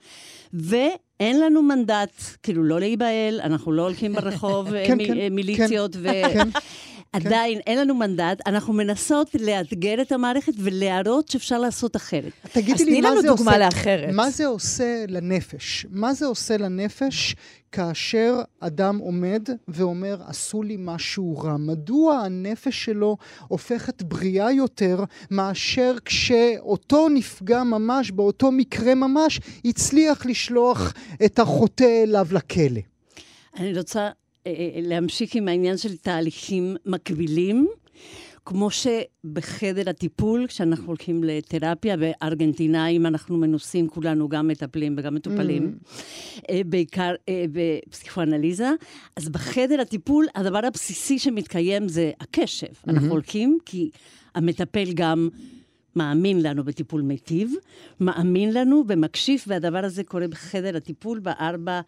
[0.53, 6.09] ואין לנו מנדט, כאילו, לא להיבהל, אנחנו לא הולכים ברחוב כן, כן, מיליציות, כן, ו...
[6.33, 6.49] כן.
[7.13, 12.33] עדיין אין לנו מנדט, אנחנו מנסות לאתגר את המערכת ולהראות שאפשר לעשות אחרת.
[12.53, 13.59] תגידי אז לי, תני מה לנו זה דוגמה עושה...
[13.59, 14.15] לאחרת.
[14.15, 15.87] מה זה עושה לנפש?
[15.91, 17.35] מה זה עושה לנפש
[17.73, 21.57] כאשר אדם עומד ואומר, עשו לי משהו רע?
[21.57, 23.17] מדוע הנפש שלו
[23.49, 30.93] הופכת בריאה יותר מאשר כשאותו נפגע ממש, באותו מקרה ממש, הצליח לשלוח
[31.25, 32.81] את החוטא אליו לכלא?
[33.57, 34.09] אני רוצה
[34.83, 37.69] להמשיך עם העניין של תהליכים מקבילים.
[38.45, 46.43] כמו שבחדר הטיפול, כשאנחנו הולכים לתרפיה, וארגנטינאים אנחנו מנוסים כולנו, גם מטפלים וגם מטופלים, mm.
[46.67, 48.71] בעיקר אה, בפסיכואנליזה,
[49.17, 52.67] אז בחדר הטיפול, הדבר הבסיסי שמתקיים זה הקשב.
[52.67, 52.91] Mm-hmm.
[52.91, 53.91] אנחנו הולכים כי
[54.35, 55.29] המטפל גם...
[55.97, 57.53] מאמין לנו בטיפול מיטיב,
[58.01, 61.81] מאמין לנו ומקשיב, והדבר הזה קורה בחדר הטיפול בארבע אה,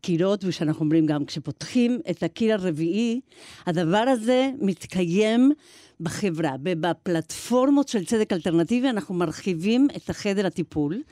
[0.00, 3.20] קירות, ושאנחנו אומרים גם כשפותחים את הקיר הרביעי,
[3.66, 5.52] הדבר הזה מתקיים
[6.00, 6.52] בחברה.
[6.64, 11.02] ובפלטפורמות של צדק אלטרנטיבי אנחנו מרחיבים את החדר הטיפול,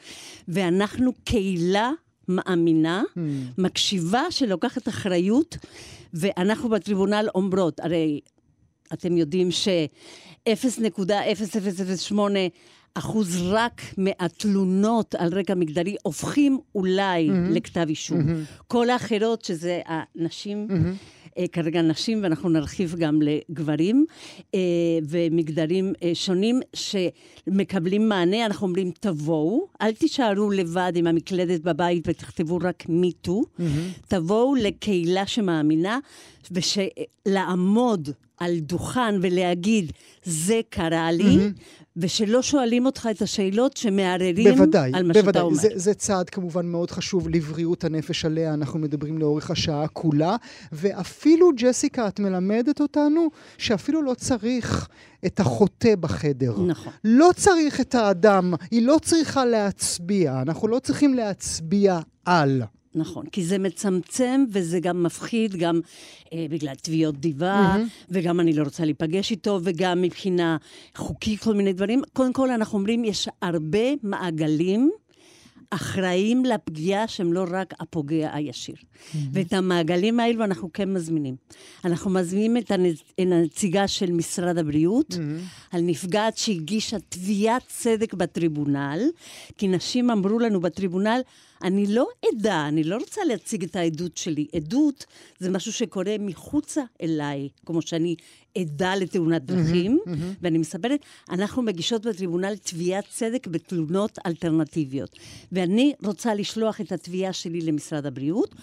[0.49, 1.91] ואנחנו קהילה
[2.29, 3.19] מאמינה, hmm.
[3.59, 5.57] מקשיבה, שלוקחת אחריות,
[6.15, 8.21] ואנחנו בטריבונל אומרות, הרי
[8.93, 12.15] אתם יודעים ש-0.0008
[12.99, 17.51] אחוז רק מהתלונות על רקע מגדרי הופכים אולי mm-hmm.
[17.51, 18.21] לכתב אישום.
[18.21, 18.63] Mm-hmm.
[18.69, 21.19] כל האחרות, שזה הנשים, mm-hmm.
[21.39, 24.07] אה, כרגע נשים, ואנחנו נרחיב גם לגברים,
[24.55, 24.61] אה,
[25.09, 32.59] ומגדרים אה, שונים שמקבלים מענה, אנחנו אומרים, תבואו, אל תישארו לבד עם המקלדת בבית ותכתבו
[32.63, 34.09] רק מיטו, mm-hmm.
[34.09, 35.99] תבואו לקהילה שמאמינה,
[36.51, 38.09] ושלעמוד
[38.41, 39.93] על דוכן ולהגיד,
[40.25, 41.61] זה קרה לי, mm-hmm.
[41.97, 45.23] ושלא שואלים אותך את השאלות שמערערים בוודאי, על מה בוודאי.
[45.25, 45.57] שאתה אומר.
[45.57, 50.37] זה, זה צעד כמובן מאוד חשוב לבריאות הנפש עליה, אנחנו מדברים לאורך השעה כולה,
[50.73, 53.29] ואפילו, ג'סיקה, את מלמדת אותנו
[53.59, 54.89] שאפילו לא צריך
[55.27, 56.55] את החוטא בחדר.
[56.67, 56.93] נכון.
[57.05, 62.63] לא צריך את האדם, היא לא צריכה להצביע, אנחנו לא צריכים להצביע על.
[62.95, 65.81] נכון, כי זה מצמצם וזה גם מפחיד, גם
[66.33, 68.05] אה, בגלל תביעות דיבה, mm-hmm.
[68.09, 70.57] וגם אני לא רוצה להיפגש איתו, וגם מבחינה
[70.95, 72.03] חוקית, כל מיני דברים.
[72.13, 74.91] קודם כל, אנחנו אומרים, יש הרבה מעגלים
[75.71, 78.75] אחראים לפגיעה שהם לא רק הפוגע הישיר.
[78.75, 79.17] Mm-hmm.
[79.33, 81.37] ואת המעגלים האלו אנחנו כן מזמינים.
[81.85, 82.73] אנחנו מזמינים את
[83.19, 85.77] הנציגה של משרד הבריאות, mm-hmm.
[85.77, 89.01] על נפגעת שהגישה תביעת צדק בטריבונל,
[89.59, 91.21] כי נשים אמרו לנו בטריבונל,
[91.63, 94.47] אני לא עדה, אני לא רוצה להציג את העדות שלי.
[94.57, 95.05] עדות
[95.39, 98.17] זה משהו שקורה מחוצה אליי, כמו שאני
[98.59, 100.39] עדה לתאונת דרכים, mm-hmm, mm-hmm.
[100.43, 101.01] ואני מספרת,
[101.31, 105.19] אנחנו מגישות בטריבונל תביעת צדק בתלונות אלטרנטיביות.
[105.53, 108.55] ואני רוצה לשלוח את התביעה שלי למשרד הבריאות,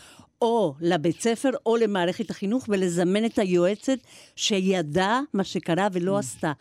[0.45, 3.97] או לבית ספר או למערכת החינוך ולזמן את היועצת
[4.35, 6.19] שידעה מה שקרה ולא mm.
[6.19, 6.51] עשתה.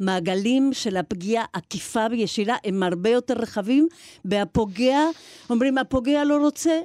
[0.00, 3.88] מעגלים של הפגיעה עקיפה וישירה הם הרבה יותר רחבים,
[4.24, 4.98] והפוגע,
[5.50, 6.80] אומרים, הפוגע לא רוצה.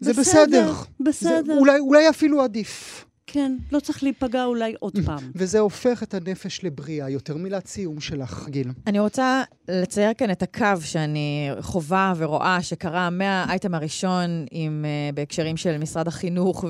[0.00, 0.72] זה בסדר.
[1.00, 1.44] בסדר.
[1.46, 3.04] זה אולי, אולי אפילו עדיף.
[3.26, 5.30] כן, לא צריך להיפגע אולי עוד פעם.
[5.34, 7.10] וזה הופך את הנפש לבריאה.
[7.10, 8.70] יותר מילת סיום שלך, גיל.
[8.86, 15.56] אני רוצה לצייר כאן את הקו שאני חווה ורואה שקרה מהאייטם הראשון עם, uh, בהקשרים
[15.56, 16.64] של משרד החינוך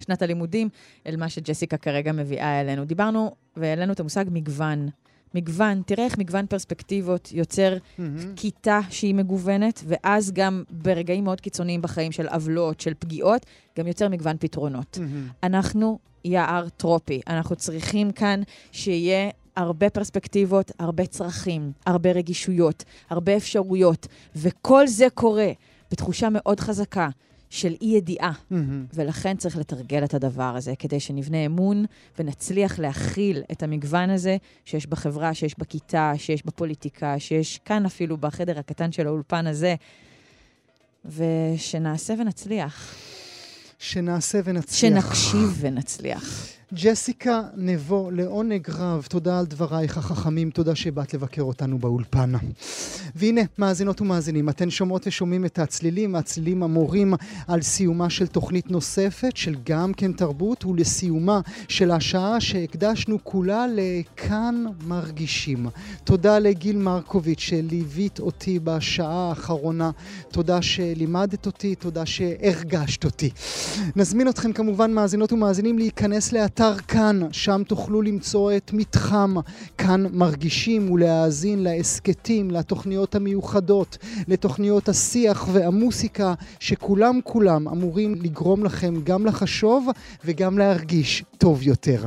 [0.00, 0.68] ושנת הלימודים,
[1.06, 2.84] אל מה שג'סיקה כרגע מביאה אלינו.
[2.84, 4.88] דיברנו והעלינו את המושג מגוון.
[5.34, 8.02] מגוון, תראה איך מגוון פרספקטיבות יוצר mm-hmm.
[8.36, 13.46] כיתה שהיא מגוונת, ואז גם ברגעים מאוד קיצוניים בחיים של עוולות, של פגיעות,
[13.78, 14.98] גם יוצר מגוון פתרונות.
[15.00, 15.32] Mm-hmm.
[15.42, 17.20] אנחנו יער טרופי.
[17.26, 24.06] אנחנו צריכים כאן שיהיה הרבה פרספקטיבות, הרבה צרכים, הרבה רגישויות, הרבה אפשרויות,
[24.36, 25.50] וכל זה קורה
[25.90, 27.08] בתחושה מאוד חזקה
[27.54, 28.32] של אי-ידיעה.
[28.32, 28.54] Mm-hmm.
[28.94, 31.84] ולכן צריך לתרגל את הדבר הזה, כדי שנבנה אמון
[32.18, 38.58] ונצליח להכיל את המגוון הזה שיש בחברה, שיש בכיתה, שיש בפוליטיקה, שיש כאן אפילו בחדר
[38.58, 39.74] הקטן של האולפן הזה,
[41.04, 42.94] ושנעשה ונצליח.
[43.78, 44.80] שנעשה ונצליח.
[44.80, 46.46] שנקשיב ונצליח.
[46.82, 52.32] ג'סיקה נבו, לעונג רב, תודה על דברייך החכמים, תודה שבאת לבקר אותנו באולפן.
[53.14, 57.14] והנה, מאזינות ומאזינים, אתן שומעות ושומעים את הצלילים, הצלילים המורים
[57.48, 64.64] על סיומה של תוכנית נוספת, של גם כן תרבות, ולסיומה של השעה שהקדשנו כולה לכאן
[64.86, 65.66] מרגישים.
[66.04, 69.90] תודה לגיל מרקוביץ' שליווית אותי בשעה האחרונה,
[70.32, 73.30] תודה שלימדת אותי, תודה שהרגשת אותי.
[73.96, 79.34] נזמין אתכם כמובן, מאזינות ומאזינים, להיכנס לאתר באתר כאן, שם תוכלו למצוא את מתחם
[79.78, 83.98] כאן מרגישים ולהאזין להסכתים, לתוכניות המיוחדות,
[84.28, 89.88] לתוכניות השיח והמוסיקה, שכולם כולם אמורים לגרום לכם גם לחשוב
[90.24, 92.04] וגם להרגיש טוב יותר.